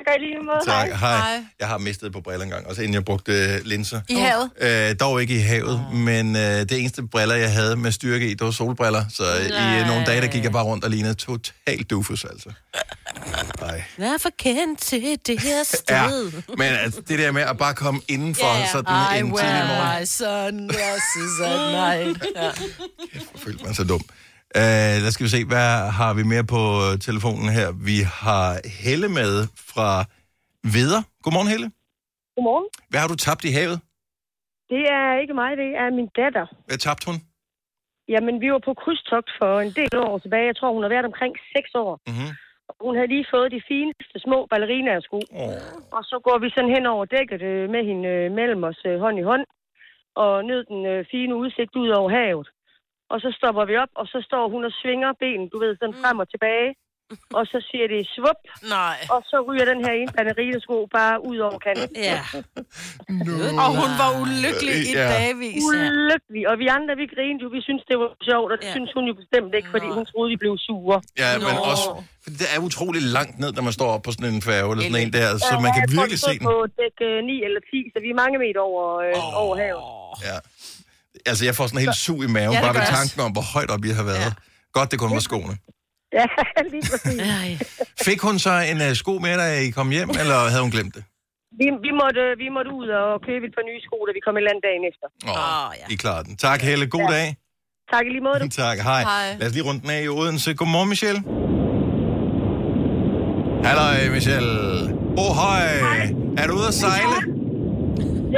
[0.06, 0.58] Jeg skal lige måde.
[0.66, 0.88] Tak.
[1.00, 1.16] Hej.
[1.16, 1.44] Hej.
[1.60, 4.00] Jeg har mistet et par briller engang, også inden jeg brugte øh, linser.
[4.08, 4.50] I havet?
[4.90, 8.34] Øh, dog ikke i havet, men øh, det eneste briller, jeg havde med styrke i,
[8.34, 9.04] det var solbriller.
[9.10, 12.24] Så øh, i øh, nogle dage, der gik jeg bare rundt og lignede totalt dufus,
[12.24, 12.50] altså.
[13.60, 13.82] Nej.
[13.98, 15.62] Vær for kendt til det her Ja,
[16.08, 16.32] sted.
[16.56, 18.68] men altså, det der med at bare komme indenfor Ja, ja.
[18.72, 22.26] sådan I en tidlig morgen, wear my sunglasses at night.
[22.36, 22.42] Ja.
[23.14, 24.00] jeg følte mig så dum.
[24.60, 27.68] Uh, lad skal vi se, hvad har vi mere på øh, telefonen her?
[27.90, 28.46] Vi har
[28.82, 29.32] Helle med
[29.72, 29.90] fra
[30.74, 31.02] Veder.
[31.22, 31.68] Godmorgen, Helle.
[32.34, 32.66] Godmorgen.
[32.90, 33.78] Hvad har du tabt i havet?
[34.72, 36.46] Det er ikke mig, det er min datter.
[36.68, 37.16] Hvad tabte hun?
[38.12, 40.46] Jamen, vi var på krydstogt for en del år tilbage.
[40.50, 41.92] Jeg tror, hun har været omkring 6 år.
[42.10, 42.28] Mhm.
[42.68, 45.16] Og Hun havde lige fået de fineste små ballerinasko.
[45.42, 45.96] Oh.
[45.96, 49.28] Og så går vi sådan hen over dækket øh, med hende mellem os hånd i
[49.30, 49.44] hånd.
[50.22, 50.80] Og nød den
[51.12, 52.48] fine udsigt ud over havet.
[53.12, 55.96] Og så stopper vi op, og så står hun og svinger benen, du ved, sådan
[56.02, 56.70] frem og tilbage.
[57.38, 58.40] Og så siger det svup,
[58.76, 58.98] Nej.
[59.14, 61.96] og så ryger den her ene ballerinasko bare ud over kanten.
[62.10, 62.20] Ja.
[63.64, 65.06] Og hun var ulykkelig i Ja.
[65.16, 65.62] dagvis.
[65.70, 66.42] Ulykkelig.
[66.50, 68.74] Og vi andre, vi grinede jo, vi synes det var sjovt, og det Ja.
[68.76, 70.96] synes hun jo bestemt ikke, fordi hun troede, vi blev sure.
[71.22, 71.70] Ja, men Nå.
[71.72, 71.86] også,
[72.24, 74.84] fordi det er utrolig langt ned, når man står op på sådan en færge, eller
[74.88, 76.46] sådan en der, så man kan virkelig se den.
[76.50, 79.84] på dæk øh, 9 eller 10, så vi er mange meter over, øh, over havet.
[80.28, 80.36] Ja.
[81.26, 83.44] Altså, jeg får sådan en helt sug i maven, Ja, bare ved tanken om, hvor
[83.54, 84.32] højt op I har været.
[84.76, 85.56] Godt, det kun var skoene.
[86.18, 86.26] Ja,
[86.74, 87.20] lige præcis.
[88.06, 90.94] Fik hun så en uh, sko med, da I kom hjem, eller havde hun glemt
[90.96, 91.04] det?
[91.60, 94.34] Vi, vi, måtte, vi måtte ud og købe et par nye sko, da vi kom
[94.40, 95.06] i land dagen efter.
[95.32, 95.86] Åh, oh, ja.
[95.92, 96.36] I klarede den.
[96.36, 96.86] Tak, Helle.
[96.96, 97.26] God dag.
[97.92, 98.48] Tak i lige måde.
[98.64, 99.02] tak, hej.
[99.02, 99.36] Hej.
[99.40, 100.54] Lad os lige rundt den af i Odense.
[100.54, 101.20] Godmorgen, Michelle.
[103.66, 104.52] Hallo, Michelle.
[105.24, 105.64] Oh, hej.
[106.40, 107.16] Er du ude at sejle?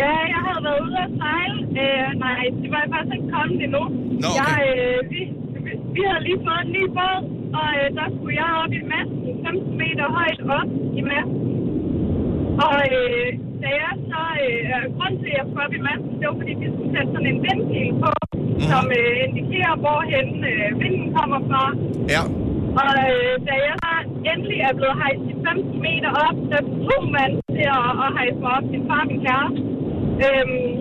[0.00, 1.56] Ja, jeg havde været ude at sejle.
[1.82, 3.82] Øh, nej, det var jeg faktisk ikke kommet endnu.
[4.22, 4.40] Nå, okay.
[4.40, 5.20] jeg, øh, vi,
[5.64, 7.18] vi- vi havde lige fået en ny båd,
[7.60, 10.68] og øh, der skulle jeg op i masten, 15 meter højt op
[11.00, 11.40] i masten.
[12.66, 13.28] Og øh,
[13.62, 16.54] da jeg så, øh, grund til, at jeg skulle op i masten, det var fordi,
[16.62, 18.60] vi skulle sætte sådan en vindpil på, mm.
[18.70, 21.62] som øh, indikerer, hvorhen øh, vinden kommer fra.
[22.14, 22.22] Ja.
[22.82, 23.92] Og øh, da jeg så
[24.32, 26.58] endelig er blevet hejst de 15 meter op, så
[26.88, 29.60] tog man til at, at hejse mig op, min far og min kæreste.
[30.27, 30.74] Øhm,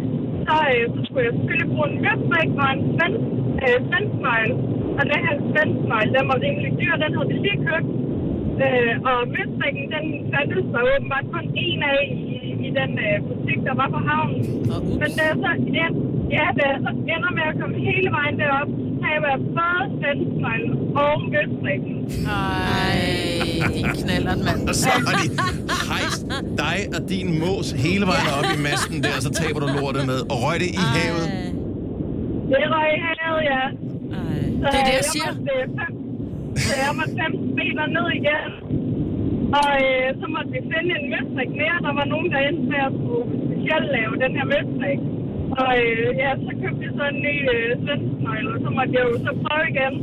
[0.46, 3.26] så, øh, så skulle jeg selvfølgelig bruge en møstrik og en svensk,
[3.64, 4.56] øh, svensknøgle.
[4.98, 7.90] Og den her svensknøgle, den var rimelig dyr, den havde vi lige købt.
[8.66, 12.34] Øh, og møstrikken, den fandtes der åbenbart kun en af i,
[12.68, 14.42] i den øh, butik, der var på havnen.
[15.02, 15.88] Men da jeg så, ja,
[16.38, 18.70] ja, da jeg så ender med at komme hele vejen derop,
[19.04, 21.96] har jeg været både svensknøglen og møstrikken.
[22.28, 23.00] Ej,
[23.78, 24.62] din knallert, mand.
[24.70, 25.28] Og så har de
[25.92, 26.22] hejst
[26.64, 30.04] dig og din mås hele vejen op i masten der, og så taber du lortet
[30.12, 30.20] med.
[30.32, 31.26] Og røg det i havet.
[32.52, 33.64] Det røg i havet, ja.
[34.62, 35.32] Så Det er det, jeg jeg siger.
[35.34, 35.92] Måtte, øh, fem,
[36.68, 38.50] så jeg måtte 15 meter ned igen.
[39.60, 41.78] Og øh, så måtte vi finde en møstrik mere.
[41.88, 45.00] Der var nogen, der endte med at skulle specielt lave den her møstrik.
[45.62, 48.23] Og øh, ja, så købte vi så en ny øh, svensknøgle,
[48.54, 49.94] og så måtte jeg jo så prøve igen.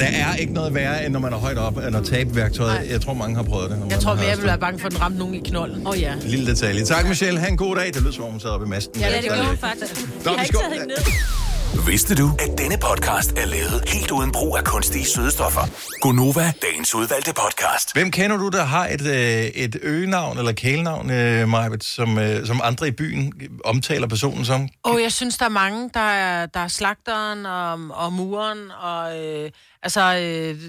[0.00, 2.90] Der er ikke noget værre, end når man er højt op, end at tabe værktøjet.
[2.90, 3.76] Jeg tror, mange har prøvet det.
[3.90, 5.38] Jeg tror har mere, jeg stået- ville være bange for, at den ramte nogen i
[5.50, 5.86] knolden.
[5.86, 6.12] Åh, oh, ja.
[6.34, 6.84] Lille detalje.
[6.84, 7.40] Tak, Michelle.
[7.40, 7.86] Ha' en god dag.
[7.94, 9.00] Det lyder som om, hun sad oppe i masten.
[9.00, 9.94] Ja, det gjorde hun faktisk.
[9.96, 11.45] Nå, Jeg vi har ikke skal- taget hende ned.
[11.74, 15.60] Vidste du, at denne podcast er lavet helt uden brug af kunstige sødestoffer?
[16.00, 17.92] Gonova, dagens udvalgte podcast.
[17.92, 22.46] Hvem kender du, der har et, øh, et øgenavn eller kælenavn, øh, Majbet, som, øh,
[22.46, 23.32] som andre i byen
[23.64, 24.68] omtaler personen som?
[24.82, 29.24] Og jeg synes, der er mange, der er, der er slagteren og, og muren, og
[29.24, 29.50] øh,
[29.82, 30.60] altså, øh,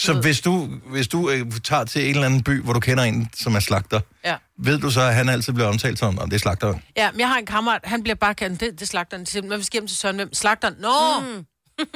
[0.00, 3.04] Så hvis du, hvis du øh, tager til en eller anden by, hvor du kender
[3.04, 4.36] en, som er slagter, Ja.
[4.58, 6.82] ved du så, at han altid bliver omtalt som, om det er slagteren?
[6.96, 9.26] Ja, men jeg har en kammerat, han bliver bare kaldt, det, det er slagteren.
[9.48, 10.34] Når vi skal hjem til Søren, hvem?
[10.34, 10.74] Slagteren?
[10.78, 11.20] Nå!
[11.20, 11.44] Mm.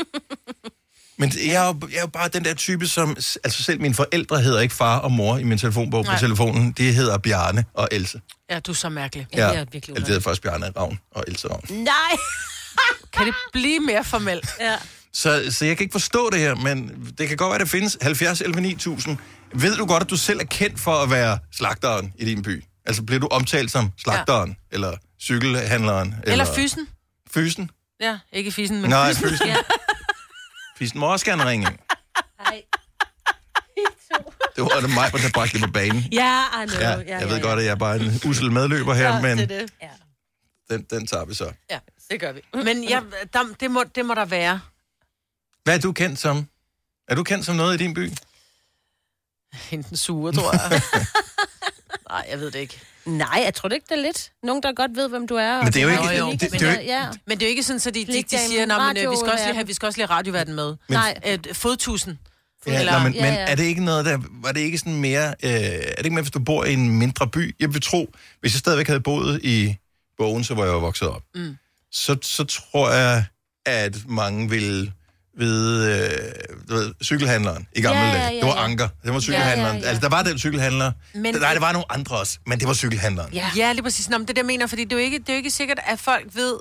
[1.18, 3.10] Men jeg er, jo, jeg er jo bare den der type, som...
[3.44, 6.20] Altså selv mine forældre hedder ikke far og mor i min telefonbog på Nej.
[6.20, 6.72] telefonen.
[6.72, 8.20] Det hedder Bjarne og Else.
[8.50, 9.26] Ja, du er så mærkelig.
[9.34, 11.64] Ja, det er virkelig Eller det hedder først Bjarne Ravn og Else Ravn.
[11.70, 11.92] Nej!
[13.12, 14.48] Kan det blive mere formelt?
[14.60, 14.76] Ja.
[15.12, 17.98] Så, så jeg kan ikke forstå det her, men det kan godt være, det findes
[18.02, 19.18] 70 11 9000.
[19.54, 22.64] Ved du godt, at du selv er kendt for at være slagteren i din by?
[22.86, 24.74] Altså bliver du omtalt som slagteren, ja.
[24.74, 26.08] eller cykelhandleren?
[26.22, 26.88] Eller, eller fysen?
[27.30, 27.70] Fysen?
[28.00, 29.28] Ja, ikke fisen, men Nej, fysen.
[29.28, 29.46] fysen.
[29.46, 29.56] Ja.
[30.78, 31.66] Fysen må også gerne ringe.
[32.46, 32.62] Ej.
[34.56, 36.04] Det var det mig, der bragte det på banen.
[36.12, 36.80] Ja, I know.
[36.80, 39.20] Ja, ja, jeg ved ja, godt, at jeg er bare en usel medløber her, Ja,
[39.20, 39.70] men det er det.
[39.82, 39.88] Ja.
[40.74, 41.52] den, den tager vi så.
[41.70, 41.78] Ja,
[42.10, 42.40] det gør vi.
[42.54, 43.00] Men ja,
[43.32, 44.60] der, det, må, det må der være.
[45.70, 46.46] Hvad er du kendt som?
[47.08, 48.10] Er du kendt som noget i din by?
[49.54, 50.82] Hende den sure, tror jeg.
[52.10, 52.80] Nej, jeg ved det ikke.
[53.06, 54.32] Nej, jeg tror det ikke, det er lidt.
[54.42, 55.58] Nogen, der godt ved, hvem du er.
[55.62, 56.82] Men det er jo ikke- har det- unikke det- det er jo venner.
[57.00, 57.08] Ja.
[57.26, 59.16] Men det er jo ikke sådan, at de, de, de siger, "Nå, men, øh, vi,
[59.16, 60.76] skal også lige radioverden." have, vi skal også lige have radioverden med.
[60.88, 61.18] Nej.
[61.24, 62.18] Et fodtusen.
[62.66, 63.40] Ja, Eller- Eller, men, ja, men ja.
[63.50, 64.18] er det ikke noget, der...
[64.30, 65.28] Var det ikke sådan mere...
[65.42, 67.56] Øh, er det ikke mere, hvis du bor i en mindre by?
[67.60, 69.76] Jeg vil tro, hvis jeg stadigvæk havde boet i
[70.18, 71.56] Bogen, så hvor jeg var vokset op, Mm.
[71.92, 73.24] så, så tror jeg,
[73.66, 74.92] at mange ville
[75.40, 76.32] vide, øh,
[76.68, 78.28] du ved, cykelhandleren i gamle Ja, ja, dage.
[78.30, 78.64] ja, Det var ja.
[78.64, 78.88] Anker.
[79.04, 79.76] Det var cykelhandleren.
[79.76, 79.88] Ja, ja, ja.
[79.88, 80.92] Altså, der var den cykelhandler.
[81.14, 81.34] Men-.
[81.34, 83.32] Nej, det var nogle andre også, men det var cykelhandleren.
[83.32, 83.50] Ja.
[83.56, 84.08] ja, lige præcis.
[84.08, 85.50] Nå, men det er jeg mener, fordi det er, jo ikke, det er jo ikke
[85.50, 86.54] sikkert, at folk ved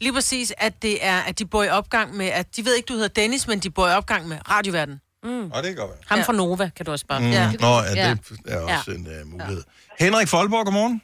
[0.00, 2.86] lige præcis, at det er, at de bor i opgang med, at de ved ikke,
[2.86, 5.00] du hedder Dennis, men de bor i opgang med radioverden.
[5.24, 5.50] Mm.
[5.50, 5.98] Og det kan godt være.
[6.06, 6.24] Ham Ja.
[6.24, 7.20] fra Nova, kan du også bare.
[7.20, 7.30] Mm.
[7.30, 7.52] Ja.
[7.60, 8.10] Nå, ja, Ja.
[8.46, 9.62] det er også en uh, mulighed.
[10.00, 11.02] Henrik Folborg, godmorgen.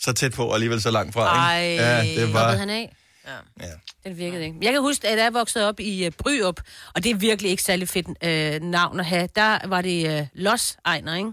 [0.00, 1.62] Så tæt på, og alligevel så langt fra, Ej.
[1.66, 1.82] ikke?
[1.84, 2.50] Ja, det var...
[2.50, 2.95] ved han af?
[3.60, 3.66] Ja.
[4.04, 4.58] Det virkede ikke.
[4.62, 6.60] Jeg kan huske, at jeg voksede op i uh, Bryup,
[6.94, 9.28] og det er virkelig ikke særlig fedt uh, navn at have.
[9.36, 11.32] Der var det uh, Los Ejner, ikke?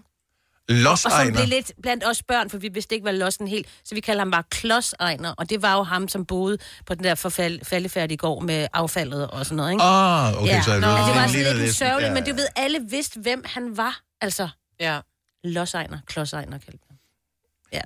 [0.89, 3.67] Og så Los blev lidt blandt os børn, for vi vidste ikke, hvad Lossen helt,
[3.85, 6.95] så vi kaldte ham bare Klods Ejner, og det var jo ham, som boede på
[6.95, 9.83] den der forfald, faldefærdige gård med affaldet og sådan noget, ikke?
[9.83, 10.61] Ah, okay, ja.
[10.61, 12.35] så det, Nå, altså, det var sådan lidt lidt- sørgeligt, ja, men du ja.
[12.35, 13.99] ved, alle vidste, hvem han var.
[14.21, 14.99] Altså, Ja.
[15.43, 16.97] Los Ejner, Klods Ejner kaldte ham.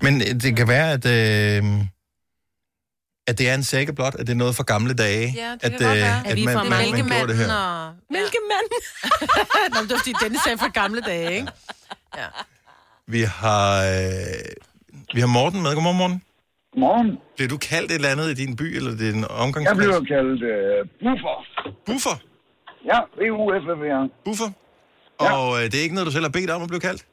[0.02, 1.64] Men øh, det kan være, at, øh,
[3.28, 5.34] at det er en sække blot, at det er noget fra gamle dage.
[5.36, 6.28] Ja, det at, kan godt være.
[6.30, 7.48] At vi er fra man, man, man gjorde det her.
[7.54, 7.94] og...
[8.16, 8.68] Mælkemand!
[9.74, 11.48] Nå, men det var fordi, Dennis sagde fra gamle dage, ikke?
[13.08, 15.74] Vi har, øh, vi har Morten med.
[15.76, 16.22] Godmorgen, Morten.
[16.74, 17.10] Godmorgen.
[17.36, 19.78] Bliver du kaldt et eller andet i din by, eller din Jeg omgangsplads?
[19.78, 21.36] bliver kaldt øh, buffer.
[21.86, 22.16] Buffer?
[22.92, 24.04] Ja, B-U-F-F-E-R.
[24.26, 24.50] Buffer?
[25.22, 25.32] Ja.
[25.38, 27.06] Og øh, det er ikke noget, du selv har bedt om at blive kaldt?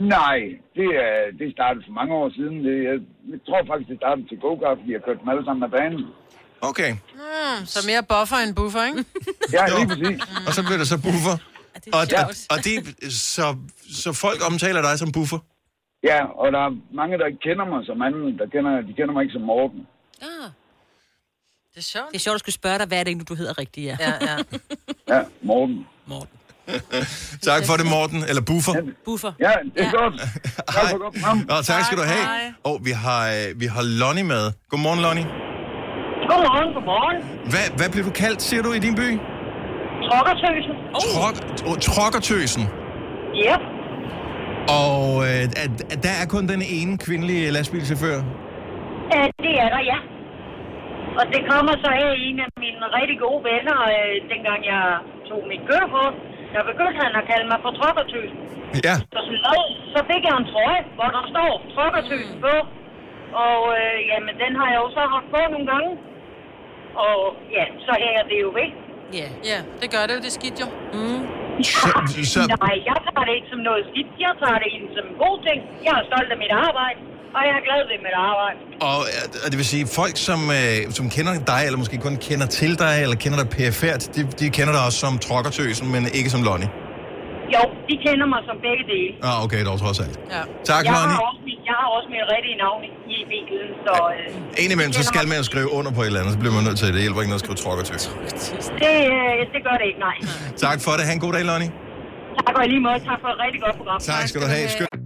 [0.00, 0.38] Nej,
[0.78, 2.64] det, er, det startede for mange år siden.
[2.64, 2.96] Det, jeg,
[3.32, 6.04] jeg tror faktisk, det startede til go-kart, fordi jeg kørte dem alle sammen af banen.
[6.60, 6.90] Okay.
[6.92, 9.04] Mm, så mere buffer end buffer, ikke?
[9.56, 10.20] Ja, lige præcis.
[10.48, 11.36] Og så bliver det så buffer.
[11.84, 12.74] Det Og, er og, og det,
[13.12, 13.46] så,
[14.02, 15.38] så folk omtaler dig som buffer?
[16.10, 18.38] Ja, og der er mange, der ikke kender mig som anden.
[18.38, 19.86] Der kender, de kender mig ikke som Morten.
[20.22, 20.50] Ah.
[21.74, 22.08] Det er sjovt.
[22.10, 23.96] Det er sjovt at skulle spørge dig, hvad er det egentlig, du hedder rigtigt, ja.
[24.00, 24.36] Ja, ja.
[25.14, 25.86] Ja, Morten.
[26.06, 26.38] Morten.
[27.48, 28.18] Tak for det, Morten.
[28.30, 28.72] Eller buffer.
[29.04, 29.32] Buffer.
[29.46, 29.90] Ja, det er Ja.
[30.00, 30.14] godt.
[30.76, 31.38] Tak for godt program.
[31.50, 32.24] Nå, tak skal du have.
[32.26, 32.52] hej.
[32.70, 34.44] Og vi har, øh, vi har Lonnie med.
[34.70, 35.26] Godmorgen, Lonnie.
[36.30, 37.18] Godmorgen, godmorgen.
[37.52, 39.08] Hvad, hvad blev du kaldt, siger du, i din by?
[40.08, 40.74] Trokkertøsen.
[41.04, 41.36] Trok,
[41.68, 42.64] oh, trokkertøsen.
[43.46, 43.62] Yep.
[44.82, 48.18] Og øh, at, at der er kun den ene kvindelige lastbilchauffør.
[49.14, 49.98] Øh, det er der, ja.
[51.20, 54.84] Og det kommer så af en af mine rigtig gode venner, øh, dengang jeg
[55.28, 56.14] tog mit kørekort.
[56.54, 58.38] Der begyndte han at kalde mig for trokkertøsen.
[58.86, 58.94] Ja.
[59.14, 59.54] Så, sådan, "Nå."
[59.94, 62.54] så fik jeg en trøje, hvor der står trokkertøsen på.
[63.46, 65.90] Og øh, jamen, den har jeg jo så haft på nogle gange.
[67.06, 67.18] Og
[67.56, 68.72] ja, så hænger det jo væk.
[69.20, 69.28] Ja.
[69.50, 70.20] Ja, det gør det jo.
[70.24, 70.68] Det er skidt jo.
[70.98, 71.20] Mm.
[71.82, 71.88] Så,
[72.34, 74.10] så, Nej, jeg tager det ikke som noget skidt.
[74.26, 75.58] Jeg tager det ind som en god ting.
[75.86, 76.98] Jeg er stolt af mit arbejde,
[77.36, 78.56] og jeg er glad ved mit arbejde.
[78.90, 78.98] og,
[79.44, 82.72] og det vil sige, folk, som, øh, som kender dig, eller måske kun kender til
[82.84, 86.42] dig, eller kender dig pæfærd, de, de kender dig også som trokkertøsen, men ikke som
[86.48, 86.70] Lonnie.
[87.54, 89.12] Jo, de kender mig som begge dele.
[89.28, 90.16] Ah, okay, dog trods alt.
[90.34, 90.42] Ja.
[90.72, 91.16] Tak, Jeg Lonnie.
[91.18, 92.80] har, også mit, jeg har også mit rigtige navn
[93.14, 96.20] i, bilen, så øh, Indimellem, så kender skal man jo skrive under på et eller
[96.20, 96.94] andet, så bliver man nødt til det.
[96.96, 98.02] Det hjælper ikke noget at skrive trokkertøs.
[98.82, 100.16] det, øh, det gør det ikke, nej.
[100.66, 101.02] Tak for det.
[101.08, 101.70] Ha' en god dag, Lonnie.
[102.46, 102.98] Tak og lige måde.
[103.10, 103.98] Tak for et rigtig godt program.
[104.12, 104.68] Tak skal du have.
[104.76, 105.05] Skøn.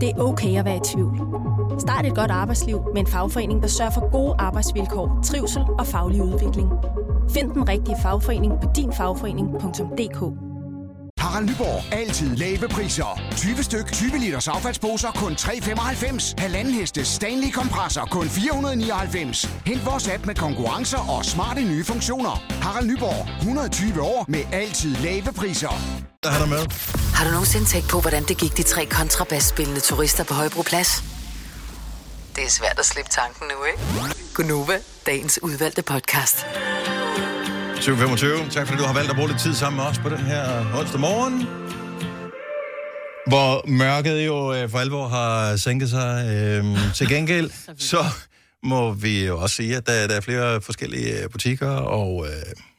[0.00, 1.20] Det er okay at være i tvivl.
[1.78, 6.22] Start et godt arbejdsliv med en fagforening, der sørger for gode arbejdsvilkår, trivsel og faglig
[6.22, 6.70] udvikling.
[7.30, 10.49] Find den rigtige fagforening på dinfagforening.dk
[11.20, 11.92] Harald Nyborg.
[11.92, 13.20] Altid lave priser.
[13.36, 16.34] 20 styk, 20 liters affaldsposer kun 3,95.
[16.38, 19.48] Halvanden heste Stanley kompresser kun 499.
[19.66, 22.42] Hent vores app med konkurrencer og smarte nye funktioner.
[22.62, 23.28] Harald Nyborg.
[23.38, 25.80] 120 år med altid lave priser.
[26.22, 26.66] Der er der med.
[27.14, 31.04] Har du nogensinde tænkt på, hvordan det gik de tre kontrabasspillende turister på Højbroplads?
[32.36, 34.14] Det er svært at slippe tanken nu, ikke?
[34.34, 36.46] Gunova, dagens udvalgte podcast.
[37.80, 38.50] 2025.
[38.50, 40.74] Tak fordi du har valgt at bruge lidt tid sammen med os på den her
[40.78, 41.46] onsdag morgen.
[43.26, 46.26] Hvor mørket jo øh, for alvor har sænket sig.
[46.30, 47.50] Øhm, til gengæld,
[47.90, 48.04] så
[48.62, 52.32] må vi jo også sige, at der, der er flere forskellige øh, butikker og øh,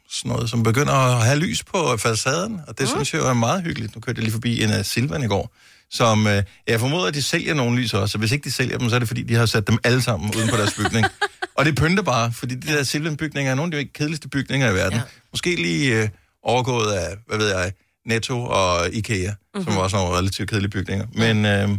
[0.09, 2.87] sådan noget, som begynder at have lys på facaden, og det mm.
[2.87, 3.95] synes jeg jo er meget hyggeligt.
[3.95, 5.53] Nu kørte jeg lige forbi en af Silvan i går,
[5.91, 8.77] som øh, jeg formoder, at de sælger nogle lys også, og hvis ikke de sælger
[8.77, 11.05] dem, så er det fordi, de har sat dem alle sammen uden på deres bygning.
[11.57, 14.73] og det pynter bare, fordi de der Silvan-bygninger er nogle af de kedeligste bygninger i
[14.73, 14.97] verden.
[14.97, 15.03] Ja.
[15.33, 16.09] Måske lige øh,
[16.43, 17.71] overgået af, hvad ved jeg,
[18.05, 19.63] Netto og Ikea, mm-hmm.
[19.63, 21.07] som også er nogle relativt kedelige bygninger.
[21.13, 21.69] Men øh,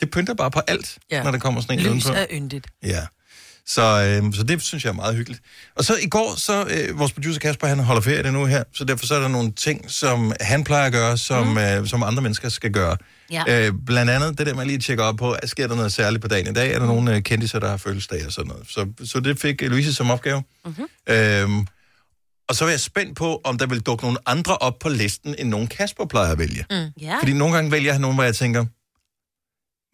[0.00, 1.22] det pynter bare på alt, ja.
[1.22, 2.20] når der kommer sådan en Lys udenpå.
[2.20, 2.66] er yndigt.
[2.82, 3.06] Ja.
[3.66, 5.42] Så, øh, så det synes jeg er meget hyggeligt.
[5.76, 8.84] Og så i går, så øh, vores producer Kasper, han holder ferie nu her, så
[8.84, 11.58] derfor så er der nogle ting, som han plejer at gøre, som, mm.
[11.58, 12.96] øh, som andre mennesker skal gøre.
[13.32, 13.66] Ja.
[13.66, 16.22] Øh, blandt andet det der med lige at tjekke op på, sker der noget særligt
[16.22, 16.72] på dagen i dag?
[16.72, 18.66] Er der nogle øh, kendtiser, der har fødselsdag og sådan noget?
[18.68, 20.42] Så, så det fik Louise som opgave.
[20.64, 20.86] Mm-hmm.
[21.08, 21.66] Øhm,
[22.48, 25.34] og så var jeg spændt på, om der vil dukke nogle andre op på listen,
[25.38, 26.64] end nogen Kasper plejer at vælge.
[26.70, 27.02] Mm.
[27.02, 27.18] Ja.
[27.20, 28.64] Fordi nogle gange vælger han nogen, hvor jeg tænker,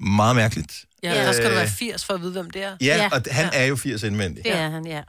[0.03, 0.85] meget mærkeligt.
[1.03, 2.77] Ja, der skal du være Øh, 80 for at vide, hvem det er.
[2.81, 3.09] Ja, ja.
[3.12, 4.44] og han er jo 80 indvendig.
[4.44, 5.03] Det er han, ja.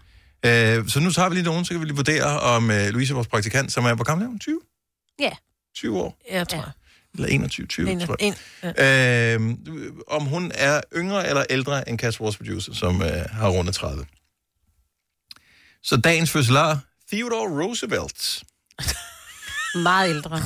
[0.78, 3.14] Øh, så nu tager vi lige nogen, så kan vi lige vurdere, om øh, Louise,
[3.14, 4.40] vores praktikant, som er, hvor gammel er hun?
[4.40, 4.60] 20?
[5.20, 5.32] Ja.
[5.76, 6.18] 20 år?
[6.32, 6.72] Jeg tror jeg.
[7.14, 8.36] Eller 21, 20, En, tror jeg.
[8.78, 9.36] ja.
[9.36, 9.42] Øh,
[10.08, 14.06] om hun er yngre eller ældre end Kasper, vores producer, som øh, har rundet 30.
[15.84, 16.80] Så dagens fødselar,
[17.12, 18.44] Theodore Roosevelt.
[19.84, 20.42] Meget ældre.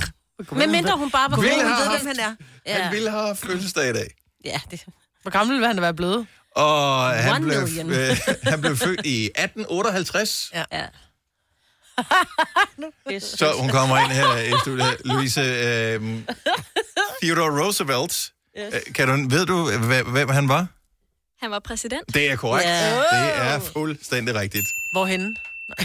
[0.52, 2.36] Men mindre hun bare var Ville have ved, haft- hvem han er.
[2.66, 2.84] Ja.
[2.84, 4.08] Han ville have fødselsdag i dag.
[4.46, 4.86] Ja, det...
[5.22, 6.28] Hvor gammel vil han være blevet?
[6.56, 7.92] Og han One blev, million.
[7.92, 10.52] øh, han blev født i 1858.
[10.54, 10.64] Ja.
[10.72, 10.86] ja.
[13.38, 15.02] Så hun kommer ind her i studiet.
[15.06, 16.02] Louise, øh,
[17.24, 18.32] Theodore Roosevelt.
[18.60, 18.74] Yes.
[18.96, 19.72] Kan du, ved du,
[20.12, 20.68] hvem, han var?
[21.42, 22.14] Han var præsident.
[22.14, 22.68] Det er korrekt.
[22.70, 22.98] Ja.
[22.98, 24.66] Det er fuldstændig rigtigt.
[24.94, 25.36] Hvorhenne?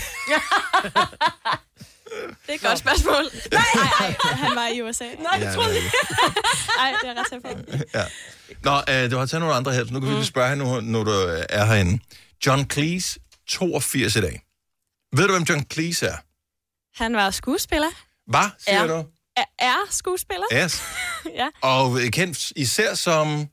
[2.46, 3.24] Det er et godt spørgsmål.
[3.52, 5.04] Nej, nej, nej, han var i USA.
[5.04, 5.82] Nej, Ja, troede jeg.
[6.78, 7.84] Nej, det er ret.
[7.94, 8.04] Ja.
[8.62, 10.64] Nå, øh, du har taget nogle andre her, så nu kan vi lige spørge hende,
[10.64, 12.02] nu, når du øh, er herinde.
[12.46, 13.18] John Cleese,
[13.48, 14.42] 82 i dag.
[15.16, 16.16] Ved du, hvem John Cleese er?
[17.02, 17.90] Han var skuespiller.
[18.26, 18.86] Hvad, siger Er.
[18.86, 19.04] du?
[19.36, 20.44] Er, er skuespiller.
[20.64, 20.82] Yes.
[21.40, 21.48] ja.
[21.62, 23.46] Og kendt især som...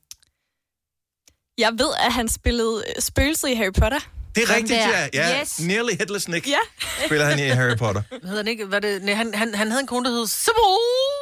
[1.58, 4.00] Jeg ved, at han spillede øh, spøgelset i Harry Potter.
[4.36, 5.00] Det er rigtigt, der.
[5.00, 5.08] ja.
[5.14, 5.42] ja.
[5.42, 5.60] Yes.
[5.60, 6.58] Nearly Headless Nick Ja.
[7.06, 8.02] spiller han i Harry Potter.
[8.24, 8.72] Hedder han ikke?
[8.72, 10.54] Var det, nej, han, han, han havde en kone, der hed Sybil.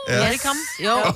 [0.10, 0.24] Ja.
[0.24, 0.30] Ja.
[0.32, 0.56] Ikke ham?
[0.80, 1.14] Jo.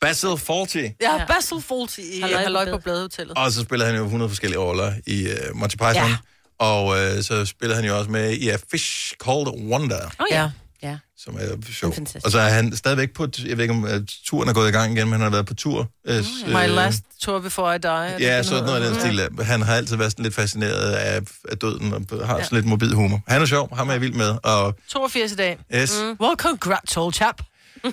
[0.00, 0.86] Basil Fawlty.
[1.00, 3.38] Ja, Basil Fawlty i Halløj på Badehotellet.
[3.38, 5.94] Og så spiller han jo 100 forskellige roller i uh, Monty Python.
[5.94, 6.16] Ja.
[6.58, 10.50] Og øh, så spiller han jo også med i A Fish Called Wonder, Oh, Ja.
[10.82, 10.98] ja.
[11.18, 11.94] som er sjov.
[12.24, 13.90] Og så er han stadigvæk på, jeg ved ikke om uh,
[14.24, 15.90] turen er gået i gang igen, men han har været på tur.
[16.06, 18.14] Øh, My last tour before I die.
[18.14, 19.44] det Ja, sådan noget af den stil.
[19.44, 22.94] Han har altid været sådan lidt fascineret af, af døden, og har sådan lidt mobil
[22.94, 23.20] humor.
[23.28, 24.34] Han er sjov, ham er jeg vild med.
[24.42, 25.58] Og 82 i dag.
[25.74, 26.16] yes, Mm.
[26.26, 27.42] Well, congrats, old chap.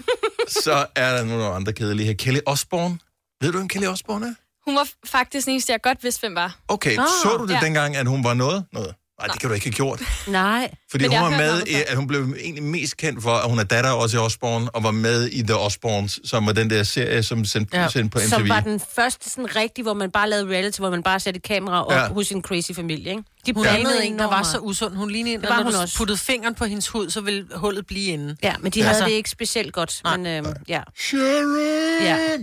[0.63, 2.13] så er der nogle andre kedelige her.
[2.13, 2.97] Kelly Osbourne.
[3.41, 4.34] Ved du, hvem Kelly Osbourne er?
[4.65, 6.56] Hun var faktisk den eneste, jeg godt vidste, hvem var.
[6.67, 7.60] Okay, Ah, så du det ja.
[7.60, 8.65] dengang, at hun var noget?
[8.73, 8.93] noget?
[9.19, 10.02] Nej, det kan du ikke have gjort.
[10.28, 10.71] Nej.
[10.91, 13.60] Fordi Men hun var med, i, at hun blev egentlig mest kendt for, at hun
[13.60, 16.84] er datter også i Osborne, og var med i The Osborns, som var den der
[16.84, 17.89] serie, som sendte Ja.
[17.89, 18.30] sendt på MTV.
[18.30, 21.38] Som var den første sådan rigtig, hvor man bare lavede reality, hvor man bare satte
[21.38, 22.08] et kamera op Ja.
[22.13, 23.23] hos en crazy familie, ikke?
[23.45, 24.95] De Hun lignede en, der var så usund.
[24.95, 25.97] Hun lignede en, der, var hun også.
[25.97, 28.36] puttede fingeren på hendes hud, så ville hullet blive inde.
[28.43, 28.86] Ja, men de Ja.
[28.86, 30.02] havde Altså- det ikke specielt godt.
[30.17, 31.58] Men øhm, ja, Sharon!
[32.02, 32.15] ja.
[32.15, 32.39] Jeg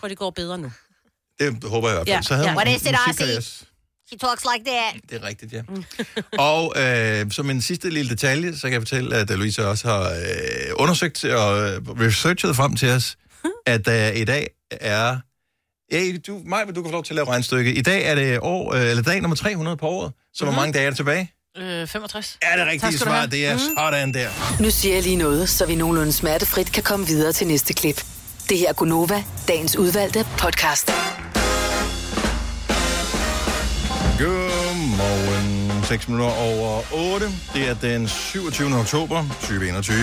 [0.00, 0.70] tror, det går bedre nu.
[1.40, 2.16] Det håber jeg i hvert fald.
[2.16, 2.22] Ja.
[2.22, 2.52] Så havde Ja.
[2.52, 2.94] hun What is it.
[3.08, 3.54] Ozzy?
[4.08, 5.10] She talks like that.
[5.10, 5.62] Det er rigtigt, ja.
[6.50, 10.02] og øh, som en sidste lille detalje, så kan jeg fortælle, at Louise også har
[10.10, 13.16] øh, undersøgt og øh, researchet frem til os,
[13.66, 15.16] at der i dag er
[15.92, 17.74] Ja, du, Maj, du kan få lov til at lave regnstykke.
[17.74, 20.12] I dag er det år, øh, eller dag nummer 300 på året.
[20.34, 20.60] Så hvor Mhm.
[20.60, 21.32] mange dage er der tilbage?
[21.56, 22.38] Øh, 65.
[22.42, 23.26] Er det du svar?
[23.26, 23.62] Det er Mhm.
[23.78, 24.28] sådan der.
[24.62, 28.04] Nu siger jeg lige noget, så vi nogenlunde smertefrit kan komme videre til næste klip.
[28.48, 30.90] Det her er Gunova, dagens udvalgte podcast.
[34.18, 35.84] Godmorgen.
[35.84, 36.82] 6 minutter over
[37.14, 37.26] 8.
[37.54, 38.74] Det er den 27.
[38.74, 39.96] oktober 2021.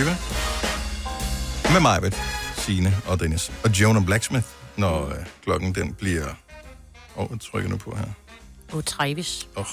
[1.73, 2.13] Med mig,
[2.57, 3.51] Signe og Dennis.
[3.63, 4.45] Og Jonah Blacksmith,
[4.77, 6.25] når øh, klokken den bliver...
[7.15, 8.05] Åh, oh, jeg trykker nu på her.
[8.71, 9.47] Åh, oh, Travis.
[9.57, 9.65] Åh.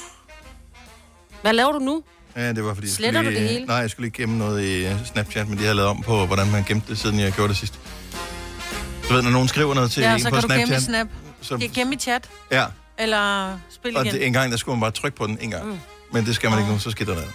[1.42, 2.02] Hvad laver du nu?
[2.36, 2.86] Ja, det var fordi...
[2.86, 3.66] jeg skulle Sletter du lige, det hele?
[3.66, 6.26] Nej, jeg skulle lige gemme noget i øh, Snapchat, men de har lavet om på,
[6.26, 7.80] hvordan man gemte det, siden jeg gjorde det sidst.
[9.08, 10.68] Du ved, når nogen skriver noget til Ja, en så på kan du Snapchat.
[10.68, 11.06] gemme i Snap.
[11.42, 11.68] så, Så...
[11.74, 12.64] Gemme i chat, ja,
[12.98, 14.14] eller spil og igen.
[14.14, 15.66] det, en gang, der skulle man bare trykke på den en gang.
[15.66, 15.78] Mm.
[16.12, 17.30] Men det skal man ikke nu, så skidt der noget.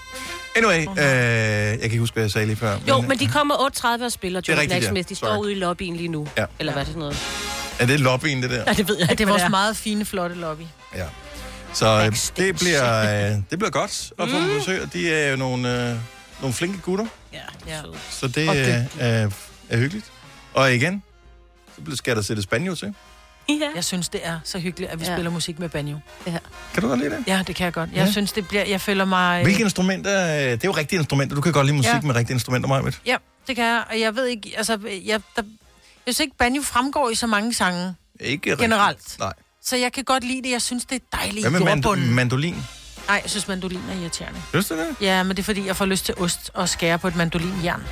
[0.56, 2.78] Anyway, øh, jeg kan ikke huske, hvad jeg sagde lige før.
[2.88, 3.56] Jo, men de kommer
[4.00, 4.68] 8.30 og spiller Det er ja.
[4.68, 5.10] Blacksmith.
[5.10, 5.38] De står Sorry.
[5.44, 6.28] ude i lobbyen lige nu.
[6.38, 6.46] Ja.
[6.60, 7.18] Eller hvad er det sådan noget?
[7.80, 8.66] Er det lobbyen, det der?
[8.66, 9.50] Nej, det ved jeg Ja, ikke, det er vores er.
[9.50, 10.62] meget fine, flotte lobby.
[10.96, 11.06] Ja.
[11.74, 14.48] Så øh, det bliver, øh, det bliver godt at få mm.
[14.58, 14.94] besøg.
[14.94, 15.96] De er jo nogle, øh,
[16.42, 17.80] nogle flinke gutter, Ja, ja.
[18.10, 18.68] så det Og øh,
[19.00, 19.30] er,
[19.70, 20.06] er hyggeligt.
[20.54, 21.04] Og igen,
[21.90, 22.94] så skal der sættes banjo til.
[23.50, 23.54] Ja.
[23.76, 25.16] Jeg synes, det er så hyggeligt, at vi Ja.
[25.16, 25.98] spiller musik med banjo.
[26.28, 26.38] Ja.
[26.74, 27.24] Kan du godt lide det?
[27.28, 27.90] Ja, det kan jeg godt.
[27.94, 28.12] Jeg Ja.
[28.12, 28.66] synes, det bliver...
[28.66, 29.44] Jeg føler mig...
[29.44, 30.24] Hvilke instrumenter?
[30.36, 31.36] øh, Det er jo rigtige instrumenter.
[31.36, 32.02] Du kan godt lide musik Ja.
[32.02, 33.00] med rigtige instrumenter, Majbet.
[33.06, 33.16] Ja,
[33.48, 33.84] det kan jeg.
[33.90, 34.54] Og jeg ved ikke...
[34.58, 35.42] Altså, jeg, der,
[36.06, 37.96] jeg synes ikke, banjo fremgår i så mange sange.
[38.20, 38.60] Ikke rigtigt.
[38.60, 39.16] Generelt.
[39.20, 39.34] Nej.
[39.64, 40.50] Så jeg kan godt lide det.
[40.52, 42.56] Jeg synes, det er dejligt Hvad med mand- mandolin?
[43.08, 44.42] Nej, jeg synes, mandolin er irriterende.
[44.50, 44.96] Synes du det?
[45.02, 47.84] Ja, men det er fordi, jeg får lyst til ost og skære på et mandolinjern.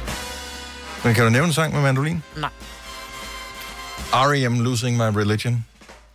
[1.03, 2.23] Men kan du nævne en sang med mandolin?
[2.37, 2.49] Nej.
[4.13, 4.59] R.E.M.
[4.59, 5.65] Losing My Religion.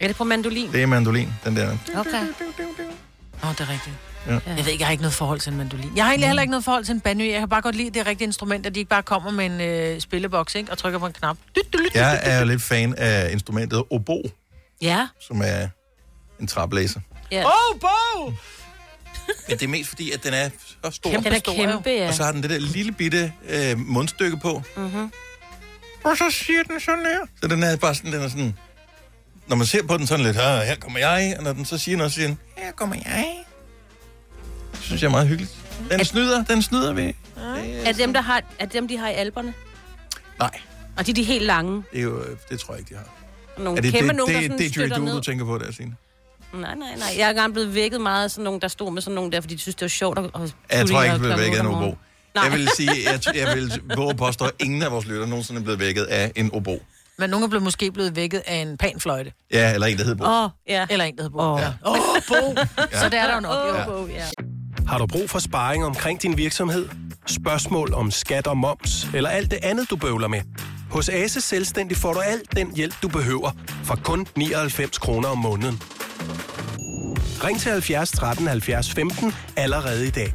[0.01, 0.73] Er det på mandolin?
[0.73, 1.77] Det er mandolin, den der.
[1.97, 2.13] Okay.
[2.13, 3.95] Åh, oh, det er rigtigt.
[4.27, 4.33] Ja.
[4.33, 5.93] Jeg ved ikke, jeg har ikke noget forhold til en mandolin.
[5.97, 7.25] Jeg har egentlig heller ikke noget forhold til en banjo.
[7.27, 9.61] Jeg kan bare godt lide det rigtige instrument, at de ikke bare kommer med en
[9.61, 10.71] øh, spilleboks ikke?
[10.73, 11.37] og trykker på en knap.
[11.95, 14.23] Jeg er lidt fan af instrumentet obo,
[14.83, 15.07] Ja.
[15.27, 15.69] som er
[16.41, 17.01] en træblæser.
[17.33, 17.45] ja.
[17.45, 18.33] Oh, bo!
[19.49, 20.49] Men det er mest fordi, at den er
[20.85, 21.11] så stor.
[21.11, 22.09] Den er stor, kæmpe, ja.
[22.09, 24.63] Og så har den det der lille bitte øh, mundstykke på.
[24.77, 25.13] Mm-hmm.
[26.05, 27.27] Og så siger den sådan her.
[27.43, 28.55] Så den er bare sådan, den er sådan...
[29.47, 31.79] Når man ser på den sådan lidt, ah, her kommer jeg, og når den så
[31.79, 33.27] siger noget, så siger den, her kommer jeg.
[34.73, 35.57] Det synes jeg er meget hyggeligt.
[35.91, 37.17] Den snyder, den snyder vi.
[37.85, 39.55] Er det dem, der har, er det dem, de har i alberne?
[40.39, 40.51] Nej,
[40.97, 41.83] Og de er de helt lange.
[41.93, 43.09] det, er jo, øh, det tror jeg ikke, de har.
[43.65, 45.45] Nogle Er det kæmpe det, nogen, der det, sådan det, det støtter du, du tænker
[45.45, 45.97] på der, Signe?
[46.53, 47.15] Nej, nej, nej.
[47.17, 49.41] Jeg er engang blevet vækket meget af sådan nogen, der stod med sådan nogen der,
[49.41, 50.31] fordi de synes, det var sjovt at at
[50.71, 51.97] Jeg tror i ikke, jeg klokken vækket af en
[52.37, 52.45] Nej.
[52.45, 55.61] Jeg vil sige, jeg, jeg vil våge at påstå, at ingen af vores lytter nogensinde
[55.61, 56.83] er blevet vækket af en obo.
[57.19, 59.33] Men nogen er blevet, måske blevet vækket af en panfløjte.
[59.53, 60.25] Ja, eller en, der hedder bo.
[60.25, 60.87] Åh, oh, ja.
[60.91, 61.43] Eller en, der hedder Bo.
[61.43, 61.53] Åh.
[61.53, 61.61] Oh.
[61.61, 61.69] Ja.
[61.85, 61.97] Oh,
[62.29, 62.61] Bo!
[62.93, 63.01] Ja.
[63.01, 63.53] Så det er der jo nok.
[63.53, 64.03] Åh, jo.
[64.03, 64.25] oh, ja.
[64.89, 66.89] Har du brug for sparring omkring din virksomhed?
[67.27, 70.41] Spørgsmål om skat og moms, eller alt det andet, du bøvler med?
[70.91, 73.51] Hos Ase Selvstændig får du alt den hjælp, du behøver,
[73.85, 75.83] for kun 99 kroner om måneden.
[77.45, 80.35] Ring til 70 13 70 15 allerede i dag.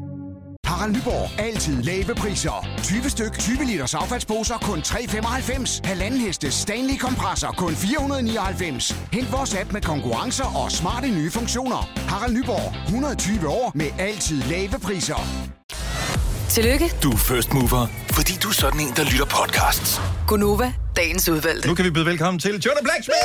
[0.71, 1.39] Harald Nyborg.
[1.39, 2.67] Altid lave priser.
[2.83, 5.81] 20 styk, 20 liters affaldsposer kun 3,95.
[5.83, 8.95] Halvanden heste Stanley kompresser kun 499.
[9.13, 11.89] Hent vores app med konkurrencer og smarte nye funktioner.
[12.07, 12.85] Harald Nyborg.
[12.85, 15.27] 120 år med altid lave priser.
[16.49, 20.01] Tillykke, Du er first mover, fordi du er sådan en, der lytter podcasts.
[20.27, 21.67] Gunova, dagens udvalgte.
[21.67, 23.17] Nu kan vi byde velkommen til Jonah Blacksmith!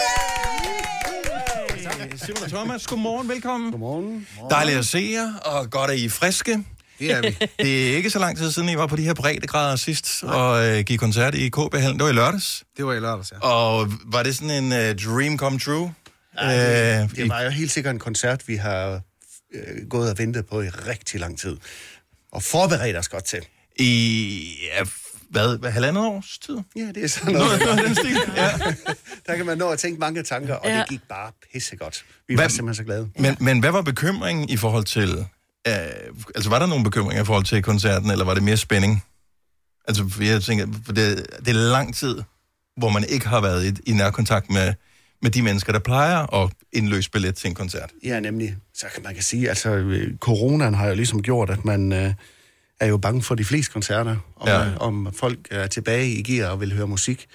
[2.27, 3.71] Simon og Thomas, godmorgen, velkommen.
[3.71, 4.27] Godmorgen.
[4.51, 6.65] Dejligt at se jer, og godt at I er friske.
[6.99, 7.37] Det er vi.
[7.59, 10.67] Det er ikke så lang tid siden, I var på de her breddegrader sidst, og
[10.69, 11.95] øh, gik koncert i KB Hallen.
[11.99, 12.65] Det var i lørdags.
[12.77, 13.39] Det var i lørdags, ja.
[13.49, 15.95] Og var det sådan en uh, dream come true?
[16.41, 19.01] Ja, Øh, det, det var jo helt sikkert en koncert, vi har
[19.55, 21.57] øh, gået og ventet på i rigtig lang tid.
[22.33, 23.41] Og forberedt os godt til.
[23.79, 24.85] I ja,
[25.31, 26.57] hvad, hvad, halvandet års tid?
[26.77, 27.61] Ja, det er sådan noget.
[27.65, 28.51] Noget den stil, ja.
[29.27, 30.79] Der kan man nå at tænke mange tanker, og Ja.
[30.79, 32.05] det gik bare pissegodt.
[32.29, 33.09] Vi Hvad- var simpelthen så glade.
[33.19, 35.27] Men, men hvad var bekymringen i forhold til...
[35.67, 35.73] Øh,
[36.35, 39.05] altså, var der nogen bekymringer i forhold til koncerten, eller var det mere spænding?
[39.89, 42.23] Altså, for jeg tænker, for det, det er lang tid,
[42.77, 44.75] hvor man ikke har været i, i nærkontakt med,
[45.23, 47.91] med de mennesker, der plejer at indløse billet til en koncert.
[48.05, 48.57] Ja, nemlig.
[48.75, 52.15] Så kan man kan sige, altså øh, coronaen har jo ligesom gjort, at man øh,
[52.81, 54.63] er jo bange for de fleste koncerter, om, Ja.
[54.63, 54.77] ja.
[54.77, 57.27] om folk er tilbage i gear og vil høre musik.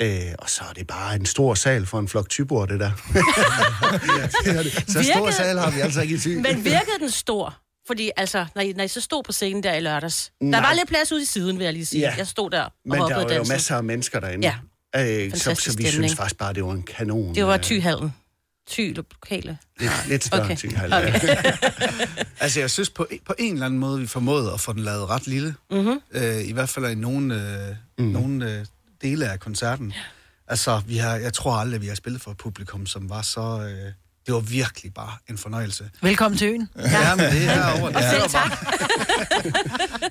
[0.00, 2.90] Øh, og så er det bare en stor sal for en flok typer, det der.
[3.14, 4.72] ja, det er det.
[4.72, 6.34] Så stor Virkede- sal har vi altså ikke i.
[6.34, 7.58] Men virkede den stor?
[7.86, 10.60] Fordi altså, når I, når I så stod på scenen der i lørdags, der Nej.
[10.60, 12.00] var lidt plads ude i siden, vil jeg lige sige.
[12.00, 12.14] Ja.
[12.18, 14.46] Jeg stod der og Men der hoppede var og jo masser af mennesker derinde.
[14.46, 14.54] Ja.
[14.96, 15.92] Øh, så, Fantastisk så vi stemning.
[15.92, 17.34] synes faktisk bare, det var en kanon.
[17.34, 18.12] Det var øh, Thyhallen.
[18.70, 19.58] Thy lokale.
[19.80, 20.56] Lidt, lidt større Okay.
[20.56, 21.42] Thy Okay.
[22.40, 25.08] Altså, jeg synes på, på en eller anden måde, vi formåede at få den lavet
[25.10, 25.54] ret lille.
[25.70, 26.00] Mhm.
[26.10, 28.04] Øh, I hvert fald i nogle, øh, mm.
[28.04, 28.66] nogle øh,
[29.02, 29.92] dele af koncerten.
[30.48, 33.40] Altså, vi har, jeg tror aldrig, vi har spillet for et publikum, som var så...
[33.40, 33.92] Øh,
[34.26, 35.90] det var virkelig bare en fornøjelse.
[36.02, 36.68] Velkommen til øen.
[36.78, 37.88] Ja, men det er herovre.
[37.88, 38.50] Og Det selv var bare...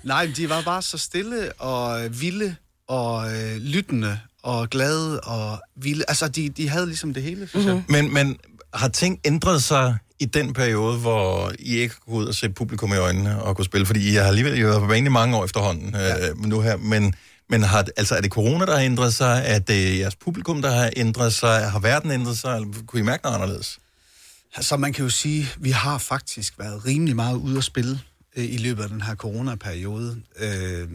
[0.14, 2.56] Nej, de var bare så stille og øh, vilde
[2.88, 6.04] og øh, lyttende og glade og vilde.
[6.08, 7.84] Altså, de, de havde ligesom det hele, synes mm-hmm.
[7.90, 8.04] jeg.
[8.04, 8.38] Men, men
[8.74, 12.50] har ting ændret sig i den periode, hvor I ikke kunne gå ud og se
[12.50, 13.86] publikum i øjnene og kunne spille?
[13.86, 16.30] Fordi I har alligevel jo været på banen i mange år efterhånden ja.
[16.30, 17.16] øh, nu her, men,
[17.50, 19.44] men har, altså, er det corona, der har ændret sig?
[19.46, 21.72] Er det jeres publikum, der har ændret sig?
[21.72, 22.56] Har verden ændret sig?
[22.56, 23.80] Eller kunne I mærke noget anderledes?
[24.56, 28.00] Altså, man kan jo sige, vi har faktisk været rimelig meget ude at spille
[28.36, 30.22] øh, i løbet af den her coronaperiode.
[30.38, 30.90] Øh,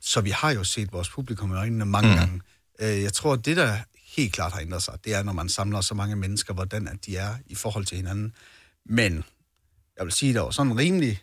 [0.00, 2.16] så vi har jo set vores publikum i øjnene mange mm.
[2.16, 2.40] gange.
[2.80, 3.76] Øh, jeg tror, det der
[4.16, 7.06] helt klart har ændret sig, det er, når man samler så mange mennesker, hvordan at
[7.06, 8.32] de er i forhold til hinanden.
[8.86, 9.24] Men
[9.98, 11.22] jeg vil sige, der var sådan rimelig...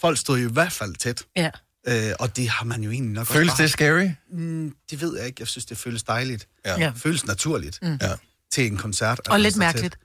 [0.00, 1.24] Folk stod jo i hvert fald tæt.
[1.36, 1.50] Ja.
[1.88, 4.08] Øh, og det har man jo egentlig nok Føles også det scary?
[4.32, 5.36] Mm, det ved jeg ikke.
[5.40, 6.48] Jeg synes, det føles dejligt.
[6.64, 6.78] Ja.
[6.80, 6.92] Ja.
[6.96, 7.98] Føles naturligt Mm.
[8.02, 8.14] ja.
[8.52, 9.28] til en koncert.
[9.28, 9.98] Og lidt står tæt.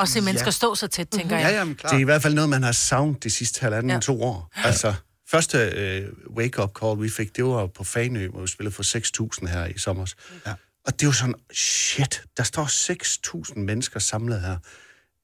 [0.00, 1.44] Og se mennesker stå så tæt, tænker Mhm.
[1.44, 1.50] jeg.
[1.52, 1.90] Ja, jamen, klar.
[1.90, 3.94] Det er i hvert fald noget, man har savnet de sidste halvanden Ja.
[3.94, 4.00] ja.
[4.00, 4.50] to år.
[4.56, 4.94] Altså,
[5.30, 9.46] første øh, wake-up call, vi fik, det var på Fanø, hvor vi spillede for 6.000
[9.46, 10.06] her i sommer.
[10.46, 10.52] Ja.
[10.86, 14.56] Og det var sådan, shit, der står 6.000 mennesker samlet her.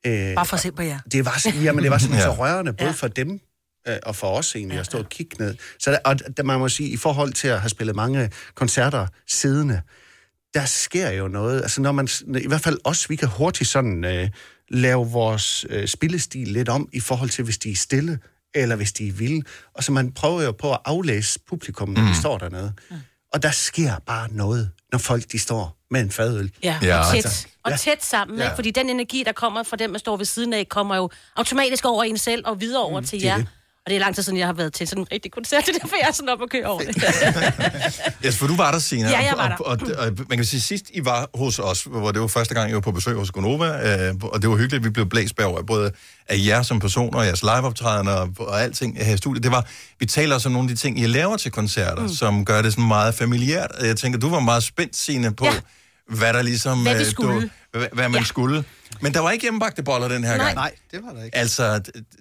[0.06, 0.98] Øh, Bare for at se på jer.
[1.12, 2.22] det var, jamen, det var sådan Ja.
[2.22, 2.92] så rørende, både Ja.
[2.94, 3.40] for dem
[3.88, 5.56] øh, og for os egentlig, at stå og kigge ned.
[5.78, 9.06] Så der, og der, man må sige, i forhold til at have spillet mange koncerter
[9.28, 9.80] siddende,
[10.54, 11.62] der sker jo noget.
[11.62, 12.08] Altså når man,
[12.38, 14.28] i hvert fald os, vi kan hurtigt sådan øh,
[14.70, 18.18] lave vores øh, spillestil lidt om, i forhold til, hvis de er stille,
[18.54, 19.42] eller hvis de er vilde.
[19.74, 22.06] Og så man prøver jo på at aflæse publikum, når mm.
[22.08, 22.72] de står dernede.
[22.90, 22.96] Mm.
[23.32, 26.52] Og der sker bare noget, når folk de står med en fadøl.
[26.62, 26.86] Ja, Ja.
[26.86, 26.98] ja.
[26.98, 27.16] og tæt.
[27.24, 28.44] Altså, Og tæt sammen, ja.
[28.44, 28.54] Ikke?
[28.54, 31.84] Fordi den energi, der kommer fra dem, der står ved siden af, kommer jo automatisk
[31.84, 33.36] over en selv og videre over mm, til er jer.
[33.36, 33.46] det.
[33.86, 35.76] Og det er lang tid siden, jeg har været til sådan en rigtig koncert, det
[35.76, 36.96] er derfor, jeg er sådan op og køre over det.
[38.26, 39.08] Yes, for du var der, Signe.
[39.08, 39.56] Ja, jeg var der.
[39.56, 42.26] Og, og, og, og man kan sige, sidst I var hos os, hvor det var
[42.26, 43.66] første gang, I var på besøg hos Gonova,
[44.08, 45.92] øh, og det var hyggeligt, vi blev blæst bagover, både
[46.28, 49.42] af jer som personer, og jeres liveoptrædener og, og alting her i studiet.
[49.42, 49.66] Det var,
[49.98, 52.08] vi taler også om nogle af de ting, I laver til koncerter, mm.
[52.08, 53.70] som gør det sådan meget familiært.
[53.82, 55.52] Jeg tænker, du var meget spændt, Signe, på, Ja.
[56.08, 56.82] Hvad der ligesom...
[56.82, 57.40] Hvad vi øh, skulle.
[57.42, 58.24] Du, hvad, hvad man ja.
[58.26, 58.64] skulle.
[59.00, 60.44] Men der var ikke hjemmebagte boller den her Nej.
[60.44, 60.54] gang.
[60.54, 61.36] Nej, det var der ikke.
[61.36, 61.62] Altså,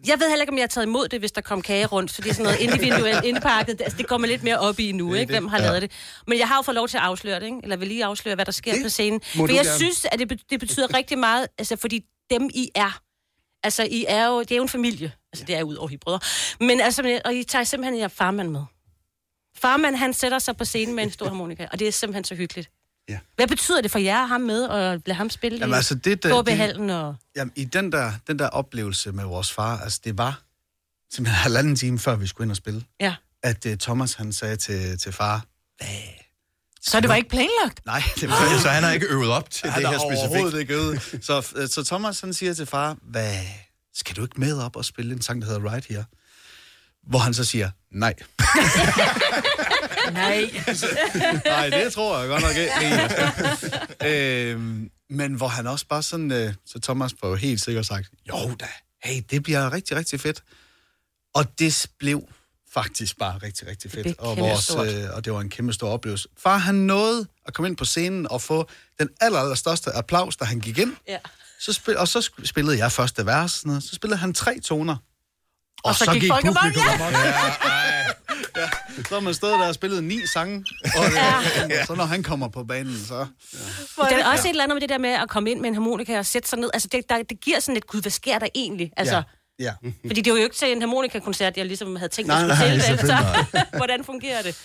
[0.07, 2.11] Jeg ved heller ikke, om jeg har taget imod det, hvis der kom kage rundt,
[2.11, 3.81] så det er sådan noget individuelt indpakket.
[3.81, 5.33] Altså, det kommer lidt mere op i nu, ikke?
[5.33, 5.91] hvem har lavet det.
[6.27, 7.57] Men jeg har jo fået lov til at afsløre det, ikke?
[7.63, 9.21] eller vil lige afsløre, hvad der sker Det på scenen.
[9.35, 9.69] For jeg gerne.
[9.77, 12.99] synes, at det, det betyder rigtig meget, altså fordi dem I er,
[13.63, 15.11] altså I er jo, det er jo en familie.
[15.33, 16.19] Altså det er ud over I brødre.
[16.59, 18.61] Men altså, og I tager simpelthen jer farmand med.
[19.57, 22.35] Farmand, han sætter sig på scenen med en stor harmonika, og det er simpelthen så
[22.35, 22.69] hyggeligt.
[23.09, 23.19] Ja.
[23.35, 25.75] Hvad betyder det for jer at have ham med og lade ham spille Jamen, i
[25.75, 27.15] altså, det, der- KB det- Hallen og...
[27.35, 30.41] Jamen, i den der, den der oplevelse med vores far, altså det var
[31.13, 33.15] simpelthen halvanden time før vi skulle ind og spille, Ja.
[33.43, 35.45] at uh, Thomas han sagde til, til far,
[35.77, 35.87] hvad?
[36.81, 37.85] Så det var ikke planlagt?
[37.85, 40.29] Nej, det var så, han har ikke øvet op til han det her specifikt.
[40.29, 41.19] overhovedet ikke øvet.
[41.21, 43.35] Så, øh, så Thomas han siger til far, hvad?
[43.95, 46.05] Skal du ikke med op og spille en sang, der hedder Right Here?
[47.07, 48.13] Hvor han så siger, nej.
[50.13, 50.63] Nej.
[51.45, 54.51] Nej, det tror jeg godt nok ikke.
[54.51, 58.07] øhm, men hvor han også bare sådan, øh, så Thomas var jo helt sikkert sagt,
[58.29, 58.67] jo da,
[59.03, 60.43] hey, det bliver rigtig, rigtig fedt.
[61.33, 62.23] Og det blev
[62.73, 64.03] faktisk bare rigtig, rigtig fedt.
[64.03, 64.87] blev Og, kæmpestort.
[64.87, 66.27] øh, og det var en kæmpe stor oplevelse.
[66.37, 70.37] Far, han nåede at komme ind på scenen og få den aller, aller største applaus,
[70.37, 70.95] da han gik ind.
[71.07, 71.17] Ja.
[71.59, 73.83] Så spil, og så spillede jeg første vers, sådan noget.
[73.83, 74.97] så spillede han tre toner.
[75.83, 77.07] Og, Og så gik folk amok, publikum ja.
[77.07, 77.13] amok.
[78.57, 78.69] Ja,
[79.07, 80.65] så har man stået der og spillet ni sange,
[80.97, 81.03] og
[81.69, 81.85] ja.
[81.85, 83.25] så når han kommer på banen, så...
[83.97, 85.69] Men der er også et eller andet med det der med at komme ind med
[85.69, 86.69] en harmonika og sætte sig ned.
[86.73, 88.91] Altså, det, der, det giver sådan et, gud, hvad sker der egentlig?
[88.97, 89.23] Altså,
[89.59, 89.73] Ja.
[89.83, 89.89] ja.
[90.07, 92.69] Fordi det var jo ikke til en harmonikakoncert, jeg ligesom havde tænkt, Nej, mig skulle
[92.69, 92.83] nej, til.
[92.97, 93.17] selvfølgelig
[93.51, 94.55] Så, hvordan fungerer det?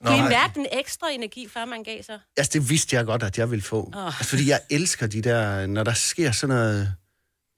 [0.00, 0.28] Nå, Kunne I nej.
[0.28, 2.18] mærke den ekstra energi, før man gav sig?
[2.36, 3.90] Altså, det vidste jeg godt, at jeg ville få.
[3.96, 4.06] Oh.
[4.06, 6.94] Altså, fordi jeg elsker de der, når der sker sådan noget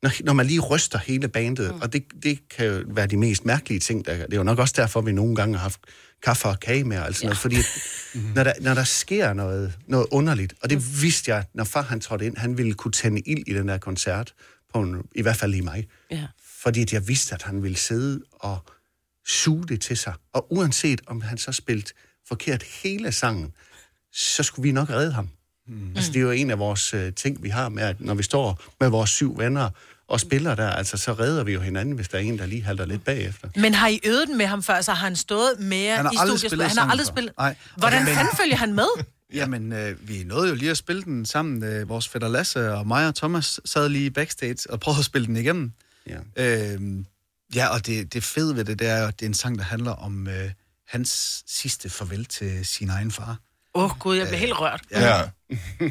[0.03, 1.81] når, når man lige ryster hele bandet, mm.
[1.81, 4.07] og det, det kan jo være de mest mærkelige ting.
[4.07, 5.81] Der, det er jo nok også derfor, vi nogle gange har haft
[6.23, 7.27] kaffe og kage med, altså ja.
[7.27, 8.33] noget, fordi mm-hmm.
[8.37, 12.01] når, der, når der sker noget, noget underligt, og det vidste jeg, når far han
[12.01, 14.35] trådte ind, han ville kunne tænde ild i den der koncert,
[14.75, 15.87] på en, i hvert fald i mig.
[16.11, 16.27] Ja.
[16.63, 18.59] Fordi at jeg vidste, at han ville sidde og
[19.27, 20.15] suge det til sig.
[20.33, 21.93] Og uanset om han så spillede
[22.29, 23.53] forkert hele sangen,
[24.13, 25.29] så skulle vi nok redde ham.
[25.69, 25.93] Mm.
[25.97, 28.23] Altså, det er jo en af vores uh, ting, vi har med, at når vi
[28.23, 29.71] står med vores syv venner
[30.09, 32.63] og spiller der, altså, så redder vi jo hinanden, hvis der er en, der lige
[32.63, 33.49] halter lidt bagefter.
[33.57, 34.81] Men har I øvet den med ham før?
[34.81, 36.63] Så har han stået mere Han i studiet?
[36.69, 37.33] Han har aldrig spillet?
[37.39, 37.57] Nej.
[37.77, 38.87] Hvordan Men- fanden følger han med?
[39.35, 41.65] Jamen, øh, vi nåede jo lige at spille den sammen.
[41.65, 45.27] Øh, vores fætter Lasse og mig og Thomas sad lige backstage og prøvede at spille
[45.27, 45.73] den igennem.
[46.07, 46.19] Ja,
[46.75, 46.81] øh,
[47.55, 49.59] ja og det, det fede ved det, det er jo, at det er en sang,
[49.59, 50.51] der handler om øh,
[50.89, 53.37] hans sidste farvel til sin egen far.
[53.75, 54.83] Åh oh, gud, jeg bliver helt rørt.
[54.91, 55.23] Ja.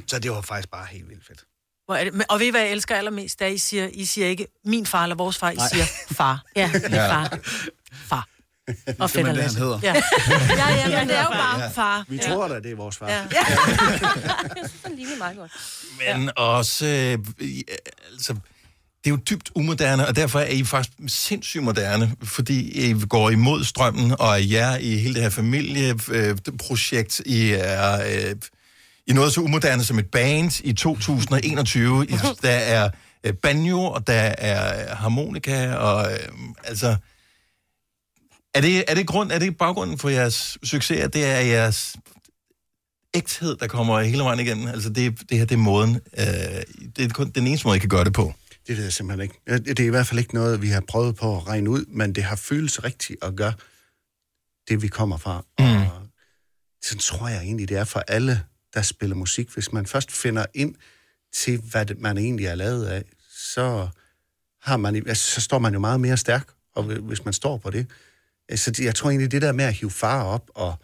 [0.08, 1.44] Så det var faktisk bare helt vildt fedt.
[1.86, 2.14] Hvor er det?
[2.14, 3.42] Men- Og ved I, hvad jeg elsker allermest?
[3.42, 5.68] Er, I siger, I siger ikke min far eller vores far, I Nej.
[5.68, 6.44] siger far.
[6.56, 7.10] Ja, min Ja.
[7.12, 7.38] far.
[8.08, 8.28] Far.
[9.00, 9.60] Og fætter det, han Lasse.
[9.60, 9.80] hedder.
[9.84, 9.94] Ja.
[9.94, 11.68] ja, ja, men det er jo bare Ja.
[11.68, 12.06] far.
[12.08, 12.22] Vi Ja.
[12.34, 13.08] tror da, det er vores far.
[13.10, 13.26] Ja.
[13.32, 15.52] Jeg synes, den ligner meget godt.
[15.98, 16.32] Men ja.
[16.42, 17.18] også, øh,
[17.48, 17.64] i-
[18.12, 18.36] altså,
[19.08, 23.30] det er jo dybt umoderne, og derfor er I faktisk sindssygt moderne, fordi I går
[23.30, 28.36] imod strømmen, og er jer i hele det her familieprojekt, I er øh,
[29.08, 32.06] i noget så umoderne som et band i 2021.
[32.10, 32.90] I, der er
[33.24, 36.30] øh, banjo, og der er harmonika, og øh,
[36.64, 36.96] altså...
[38.54, 41.96] Er det, er det, grund, er det baggrunden for jeres succes, at det er jeres
[43.14, 44.68] ægthed, der kommer hele vejen igennem?
[44.68, 46.00] Altså det, det her, det er måden.
[46.18, 46.26] Øh,
[46.96, 48.34] det er kun den eneste måde, I kan gøre det på.
[48.68, 49.64] Det ved jeg simpelthen ikke.
[49.74, 52.16] Det er i hvert fald ikke noget, vi har prøvet på at regne ud, men
[52.16, 53.54] det har føles rigtigt at gøre
[54.70, 55.46] det, vi kommer fra.
[55.60, 55.66] Mm.
[55.66, 56.08] Og
[56.84, 58.44] sådan tror jeg egentlig, det er for alle,
[58.74, 59.50] der spiller musik.
[59.54, 60.76] Hvis man først finder ind
[61.34, 63.04] til, hvad man egentlig er lavet af,
[63.54, 63.88] så,
[64.62, 67.58] har man, altså, så står man jo meget mere stærk, og hvi- hvis man står
[67.58, 67.88] på det.
[68.52, 70.76] Øh, Så det- jeg tror egentlig, det der med at hive far op, og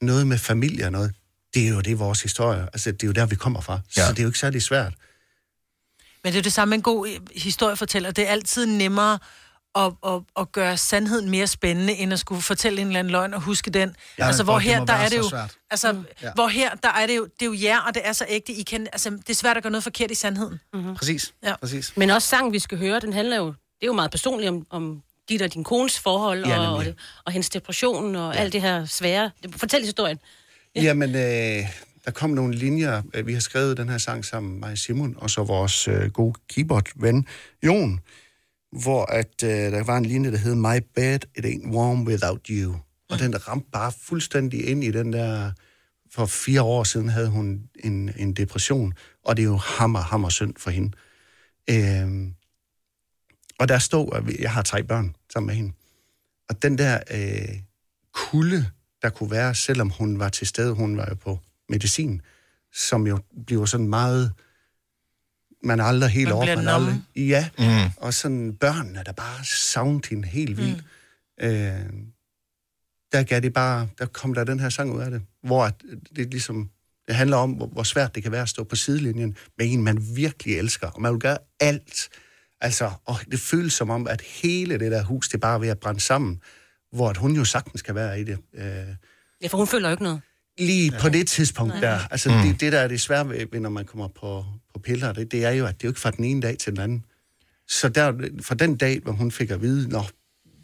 [0.00, 1.14] noget med familie og noget,
[1.54, 2.62] det er jo det vores historie.
[2.62, 3.80] Altså, det er jo der, vi kommer fra.
[3.96, 4.06] Ja.
[4.06, 4.94] Så det er jo ikke særlig svært.
[6.24, 8.10] Men det er det samme med en god øh, historiefortæller.
[8.10, 9.18] Det er altid nemmere
[9.74, 13.34] at, at, at gøre sandheden mere spændende, end at skulle fortælle en eller anden løgn
[13.34, 13.96] og huske den.
[14.18, 15.28] Ja, altså, hvor det her, der er det jo...
[15.28, 15.54] svært.
[15.70, 16.04] Altså, Mm.
[16.22, 16.30] Ja.
[16.34, 18.52] hvor her, der er det jo, det er jo jer, og det er så ægte.
[18.52, 20.60] I kan, altså, det er svært at gøre noget forkert i sandheden.
[20.72, 20.94] Mm-hmm.
[20.96, 21.32] Præcis.
[21.44, 21.56] Ja.
[21.56, 21.92] Præcis.
[21.96, 24.66] Men også sangen, vi skal høre, den handler jo, det er jo meget personligt om,
[24.70, 26.84] om dit og din kones forhold, Ja, og, og,
[27.24, 28.40] og hendes depression, og ja.
[28.40, 29.30] alt det her svære.
[29.56, 30.18] Fortæl historien.
[30.76, 30.82] Ja.
[30.82, 31.68] Jamen, øh,
[32.04, 33.22] der kom nogle linjer.
[33.22, 37.26] Vi har skrevet den her sang sammen, mig Simon, og så vores øh, gode keyboard-ven,
[37.62, 38.00] Jon,
[38.72, 42.46] hvor at, øh, der var en linje, der hed My bed, it ain't warm without
[42.50, 42.76] you.
[43.10, 45.52] Og den ramte bare fuldstændig ind i den der...
[46.10, 48.94] For fire år siden havde hun en, en depression,
[49.24, 50.92] og det er jo hammer, hammer synd for hende.
[51.70, 52.32] Øh,
[53.58, 55.72] og der stod, at jeg har tre børn sammen med hende.
[56.48, 57.58] Og den der øh,
[58.12, 58.70] kulde,
[59.02, 61.38] der kunne være, selvom hun var til stede, hun var jo på
[61.68, 62.20] medicin,
[62.72, 64.32] som jo bliver sådan meget...
[65.62, 66.56] Man er aldrig helt Man over.
[66.56, 67.90] Man er aldrig, ja, Mm.
[67.96, 70.84] og sådan børnene, der bare savnede hende helt vildt.
[71.40, 71.46] Mm.
[71.46, 71.92] Øh,
[73.12, 75.70] der gav det bare, der kom der den her sang ud af det, hvor
[76.16, 76.70] det ligesom,
[77.06, 79.82] det handler om, hvor, hvor svært det kan være at stå på sidelinjen med en,
[79.82, 82.08] man virkelig elsker, og man vil gøre alt.
[82.60, 85.68] Altså, og det føles som om, at hele det der hus, det er bare ved
[85.68, 86.40] at brænde sammen,
[86.92, 88.38] hvor at hun jo sagtens kan være i det.
[88.54, 88.64] Øh,
[89.42, 90.20] Ja, for hun føler jo ikke noget.
[90.58, 91.00] Lige ja.
[91.00, 91.80] på det tidspunkt Nej.
[91.80, 91.98] der.
[92.10, 92.36] Altså, Mm.
[92.36, 92.42] mm.
[92.42, 94.44] det, det, der er det svære ved, ved, når man kommer på,
[94.74, 96.58] på piller, det, det er jo, at det er jo ikke fra den ene dag
[96.58, 97.04] til den anden.
[97.68, 100.10] Så der, fra den dag, hvor hun fik at vide, når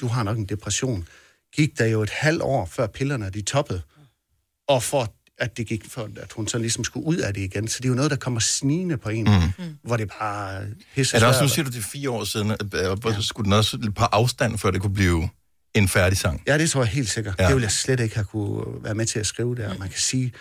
[0.01, 1.07] du har nok en depression,
[1.57, 3.82] gik der jo et halvt år, før pillerne de toppede.
[4.68, 7.68] Og for at det gik for, at hun så ligesom skulle ud af det igen.
[7.68, 9.24] Så det er jo noget, der kommer snigende på en,
[9.59, 9.64] mm.
[9.82, 12.51] hvor det bare pisser Er det også, nu siger du, det er fire år siden,
[12.51, 12.59] og
[13.05, 13.20] ja.
[13.20, 15.28] skulle den også lidt på afstand, før det kunne blive
[15.75, 16.43] en færdig sang?
[16.47, 17.35] Ja, det tror jeg helt sikkert.
[17.39, 17.47] Ja.
[17.47, 19.79] Det ville jeg slet ikke have kunne være med til at skrive der.
[19.79, 20.33] Man kan sige,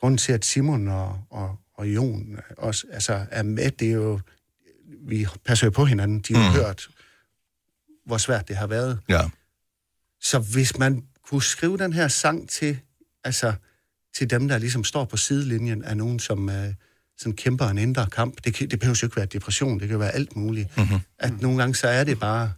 [0.00, 4.20] grunden til, at Simon og, og, og Jon også altså, er med, det er jo,
[5.08, 6.20] vi passer jo på hinanden.
[6.20, 6.56] De har Mm.
[6.56, 6.88] hørt,
[8.06, 8.98] hvor svært det har været.
[9.08, 9.20] Ja.
[10.20, 12.78] Så hvis man kunne skrive den her sang til,
[13.24, 13.52] altså,
[14.16, 16.54] til dem, der ligesom står på sidelinjen af nogen, som uh,
[17.18, 19.98] sådan kæmper en indre kamp, det, kan, det behøver jo ikke være depression, det kan
[19.98, 20.76] være alt muligt.
[20.76, 20.98] Mm-hmm.
[21.18, 22.52] At nogle gange, så er det bare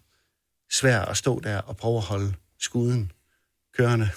[0.72, 3.12] svært at stå der og prøve at holde skuden
[3.78, 4.10] kørende.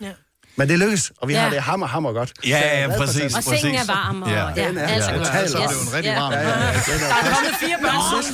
[0.00, 0.12] Ja.
[0.56, 1.40] Men det lykkes, og vi Ja.
[1.40, 2.32] har det hammer, hammer godt.
[2.46, 3.34] Ja, er ja, for præcis.
[3.36, 4.48] Og sengen er varm, og Ja.
[4.48, 5.26] ja, Den er- er ja, godt.
[5.26, 6.20] totalt Så er det jo en rigtig Ja.
[6.20, 6.32] varm.
[6.32, 6.64] Ja, ja, ja, Der
[7.06, 8.24] er, er kommet fire børn.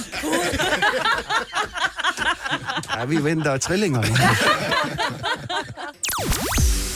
[3.01, 4.03] ja, vi venter trillinger.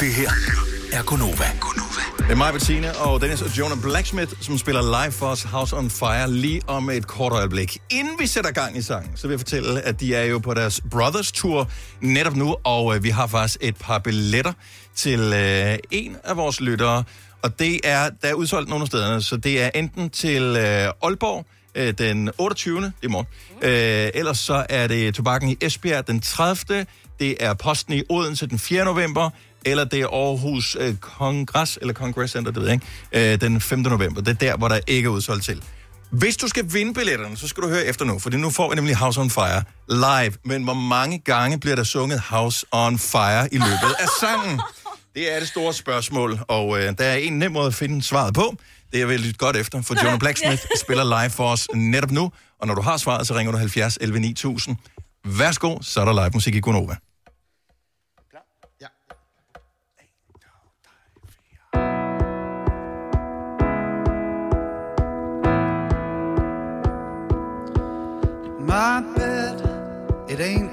[0.01, 0.31] Det her
[0.93, 1.51] er Gonova.
[1.61, 1.92] Gonova.
[2.23, 5.77] Det er mig, Bettina, og Dennis og Jonah Blacksmith, som spiller live for os House
[5.77, 7.79] on Fire lige om et kort øjeblik.
[7.91, 10.55] Inden vi sætter gang i sangen, så vil jeg fortælle, at de er jo på
[10.55, 11.71] deres Brothers Tour
[12.01, 14.53] netop nu, og øh, vi har faktisk et par billetter
[14.95, 17.05] til øh, en af vores lyttere.
[17.43, 20.93] Og det er, der er udsolgt nogle af stederne, så det er enten til øh,
[21.03, 22.81] Aalborg, øh, den 28.
[22.81, 23.27] det er i morgen.
[23.63, 26.87] Øh, ellers så er det Tobakken i Esbjerg den 30.
[27.21, 28.85] Det er Posten i Odense den 4.
[28.85, 29.31] november.
[29.65, 33.61] Eller det er Aarhus øh, Kongress, eller Congress Center, det ved jeg ikke, øh, den
[33.61, 33.79] 5.
[33.79, 34.21] november.
[34.21, 35.63] Det er der, hvor der ikke er udsolgt til.
[36.11, 38.75] Hvis du skal vinde billetterne, så skal du høre efter nu, for nu får vi
[38.75, 40.33] nemlig House on Fire live.
[40.45, 44.61] Men hvor mange gange bliver der sunget House on Fire i løbet af sangen?
[45.15, 48.35] Det er det store spørgsmål, og øh, der er en nem måde at finde svaret
[48.35, 48.57] på.
[48.93, 52.33] Det er vel lidt godt efter, for Jonah Blacksmith spiller live for os netop nu.
[52.61, 54.77] Og når du har svaret, så ringer du 70 11 9000.
[55.25, 56.97] Værsgo, så er der live musik i Gunova.
[70.33, 70.72] It ain't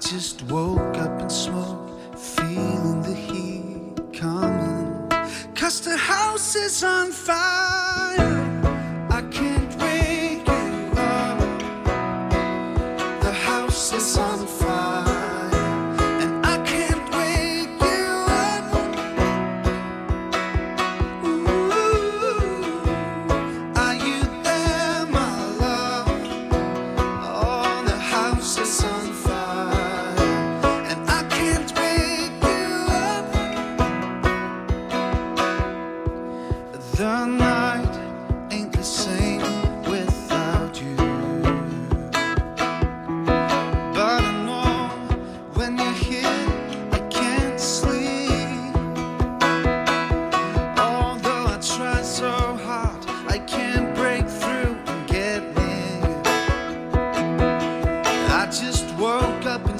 [0.00, 5.08] just woke up and smoke, feeling the heat coming.
[5.54, 7.49] Cause the house is on fire.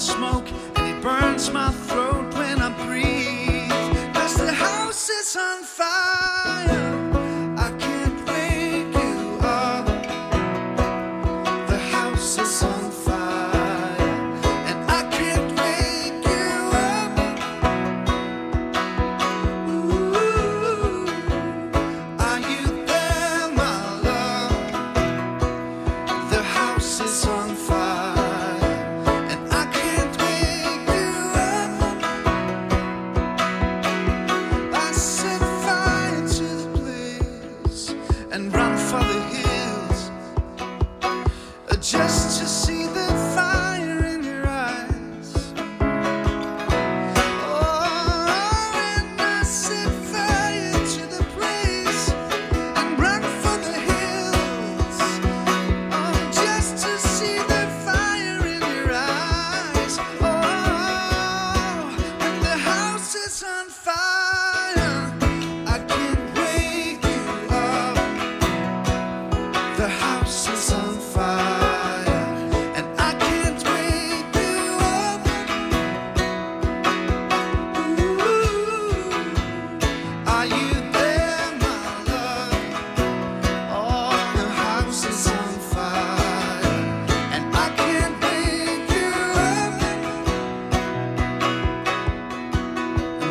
[0.01, 0.47] Smoke,
[0.77, 4.15] and it burns my throat when I breathe.
[4.15, 5.70] Cause the house is on fire.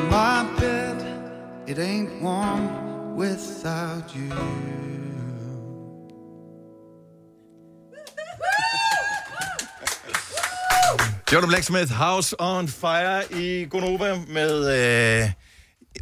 [0.10, 0.98] My bed,
[1.68, 4.34] it ain't warm without you.
[11.32, 15.32] Jonah Blacksmith, House on Fire i Gonova med øh,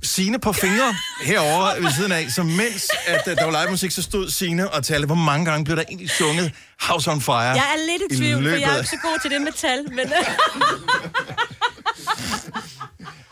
[0.03, 2.31] Sine på fingre herovre ved siden af.
[2.31, 5.45] Så mens at, øh, der var live musik, så stod Sine og talte, hvor mange
[5.45, 7.35] gange blev der egentlig sunget House on Fire.
[7.35, 9.51] Jeg er lidt i tvivl, for løbet jeg er ikke så god til det med
[9.51, 10.13] tal, men...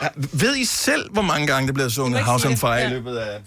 [0.06, 2.60] Ja, Ved I selv, hvor mange gange der bliver sunget House on det.
[2.60, 2.88] Fire Ja.
[2.88, 3.41] i løbet af...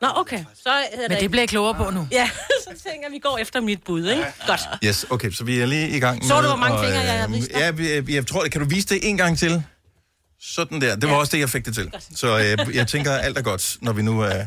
[0.00, 0.44] Nå, okay.
[0.62, 2.08] Så er Men det bliver jeg klogere på nu.
[2.12, 2.30] Ja,
[2.64, 4.24] så tænker jeg, vi går efter mit bud, ikke?
[4.46, 4.60] Godt.
[4.84, 7.00] Yes, okay, så vi er lige i gang Så du, med hvor mange at, fingre
[7.00, 7.74] jeg øhm, viste dig?
[7.78, 8.52] Ja, jeg, jeg tror det.
[8.52, 9.62] Kan du vise det en gang til?
[10.42, 10.94] Sådan der.
[10.96, 11.20] Det var ja.
[11.20, 11.90] også det, jeg fik det til.
[12.16, 14.44] Så øh, jeg tænker, alt er godt, når vi nu er,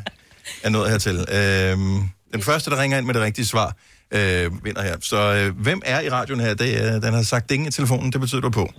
[0.63, 1.25] er nået hertil.
[1.31, 3.75] Øhm, den første, der ringer ind med det rigtige svar,
[4.11, 4.95] øh, vinder her.
[5.01, 6.53] Så øh, hvem er i radioen her?
[6.53, 8.11] Det, er, den har sagt ding i telefonen.
[8.11, 8.69] Det betyder du på.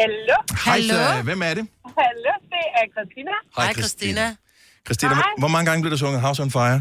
[0.00, 0.36] Hallo?
[0.66, 1.64] Hej, så, hvem er det?
[2.00, 3.34] Hallo, det er Christina.
[3.58, 4.24] Hej, Christina.
[4.86, 6.78] Christina, hvor, hvor mange gange blev der sunget House on Fire?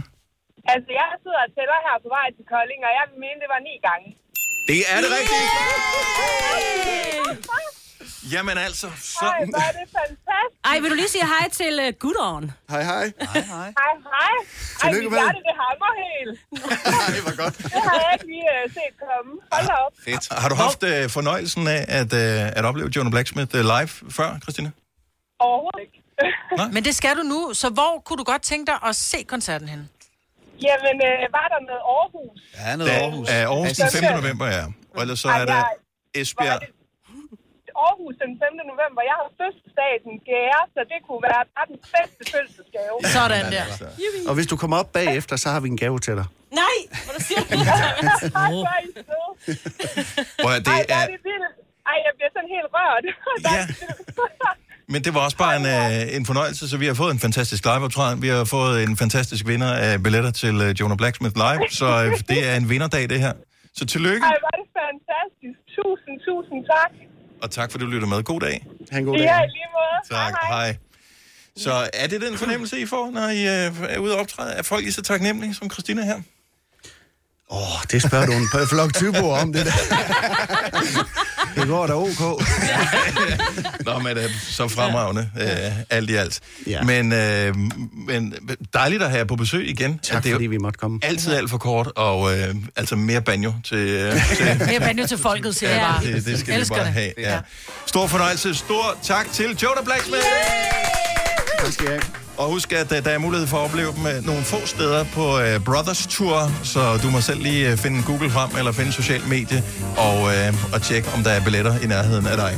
[0.73, 3.61] Altså, jeg sidder og tæller her på vej til Kolding, og jeg mener, det var
[3.69, 4.07] ni gange.
[4.69, 5.47] Det er det rigtige.
[8.31, 9.25] Jamen altså, så...
[9.25, 10.65] Ej, hvor er det fantastisk.
[10.65, 12.51] Ej, vil du lige sige hej til uh, Gudrun?
[12.69, 13.05] Hej, hej.
[13.33, 13.71] Hej, hej.
[14.23, 14.35] Ej,
[14.81, 15.19] Tillykke mit med.
[15.19, 16.35] hjerte, det hammer helt.
[16.99, 17.57] Nej, hvor godt.
[17.57, 19.31] Det har jeg ikke lige uh, set komme.
[19.51, 19.91] Hold da op.
[20.05, 20.39] Fedt.
[20.41, 24.29] Har du haft øh, fornøjelsen af at, øh, at opleve Jonah Blacksmith øh, live før,
[24.43, 24.69] Christina?
[25.39, 25.97] Overhovedet ikke.
[26.75, 29.67] Men det skal du nu, så hvor kunne du godt tænke dig at se koncerten
[29.67, 29.89] hen?
[30.67, 32.39] Jamen, øh, var der noget Aarhus?
[32.59, 33.27] Ja, noget Da, Aarhus.
[33.29, 34.21] Er Aarhus den 5.
[34.21, 34.63] november, ja.
[34.95, 35.63] Og ellers så er der
[36.15, 36.61] Esbjerg.
[37.87, 38.71] Aarhus den 5.
[38.71, 39.01] november.
[39.09, 42.95] Jeg har fødselsdag den 4., så det kunne være verdens bedste fødselsgave.
[43.17, 43.65] Sådan der.
[44.29, 46.27] Og hvis du kommer op bagefter, så har vi en gave til dig.
[46.61, 47.81] Nej, hvor du siger du er.
[50.43, 51.53] Prøv at, det er, det vildt.
[51.91, 53.03] Ej, jeg bliver sådan helt rørt.
[53.51, 53.61] Ja.
[54.93, 57.61] men det var også bare en, øh, en fornøjelse, så vi har fået en fantastisk
[57.65, 58.21] liveoptræden.
[58.21, 62.11] Vi har fået en fantastisk vinder af billetter til øh, Jonah Blacksmith live, så øh,
[62.31, 63.33] det er en vinderdag, det her.
[63.79, 65.57] Så tillykke, Ej, er det fantastisk.
[65.75, 66.91] Tusind, tusind tak.
[67.43, 68.23] Og tak fordi du lytter med.
[68.23, 68.65] God dag.
[68.91, 69.45] Ha' en god Ja, dag.
[69.45, 70.19] i lige måde.
[70.19, 70.77] Tak, hej.
[71.57, 74.53] Så er det den fornemmelse, I får, når I øh, er ude og optræde?
[74.53, 76.21] Er folk lige så taknemmelige som Christina her?
[77.53, 79.71] Åh, oh, det spørger du en flok typer om, det der.
[81.55, 82.19] det går da ok.
[83.85, 86.39] Nå, men det er så fremragende, øh, alt i alt.
[86.67, 86.81] Ja.
[86.83, 87.55] Men, øh,
[88.07, 88.33] men
[88.73, 89.99] dejligt at have jer på besøg igen.
[89.99, 90.99] Tak, det er fordi vi måtte komme.
[91.03, 93.77] altid alt for kort, og øh, altså mere banjo til...
[93.77, 96.13] Øh, til Mere banjo til folket, siger jeg bare.
[96.13, 96.93] det, det skal Elsker vi bare det.
[96.93, 97.13] have.
[97.17, 97.39] Ja.
[97.85, 98.55] Stor fornøjelse.
[98.55, 100.23] Stor tak til Jonah Blacksmith.
[101.59, 102.01] Tak skal I have.
[102.37, 105.05] Og husk, at uh, der er mulighed for at opleve dem uh, nogle få steder
[105.13, 108.91] på uh, Brothers Tour, så du må selv lige uh, finde Google frem, eller finde
[108.91, 109.63] social medie,
[109.97, 112.57] og, uh, og tjekke, om der er billetter i nærheden af dig.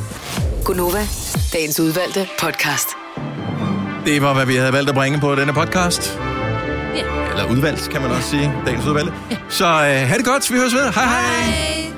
[0.64, 1.08] Gunova,
[1.54, 2.88] dagens udvalgte podcast.
[4.06, 6.20] Det var, hvad vi havde valgt at bringe på denne podcast.
[6.96, 7.04] Ja.
[7.32, 8.54] Eller udvalgt, kan man også sige.
[8.66, 9.14] Dagens udvalgte.
[9.50, 10.52] Så uh, ha' det godt.
[10.52, 10.94] Vi høres ved.
[10.94, 11.22] Hej hej.
[11.22, 11.95] hej.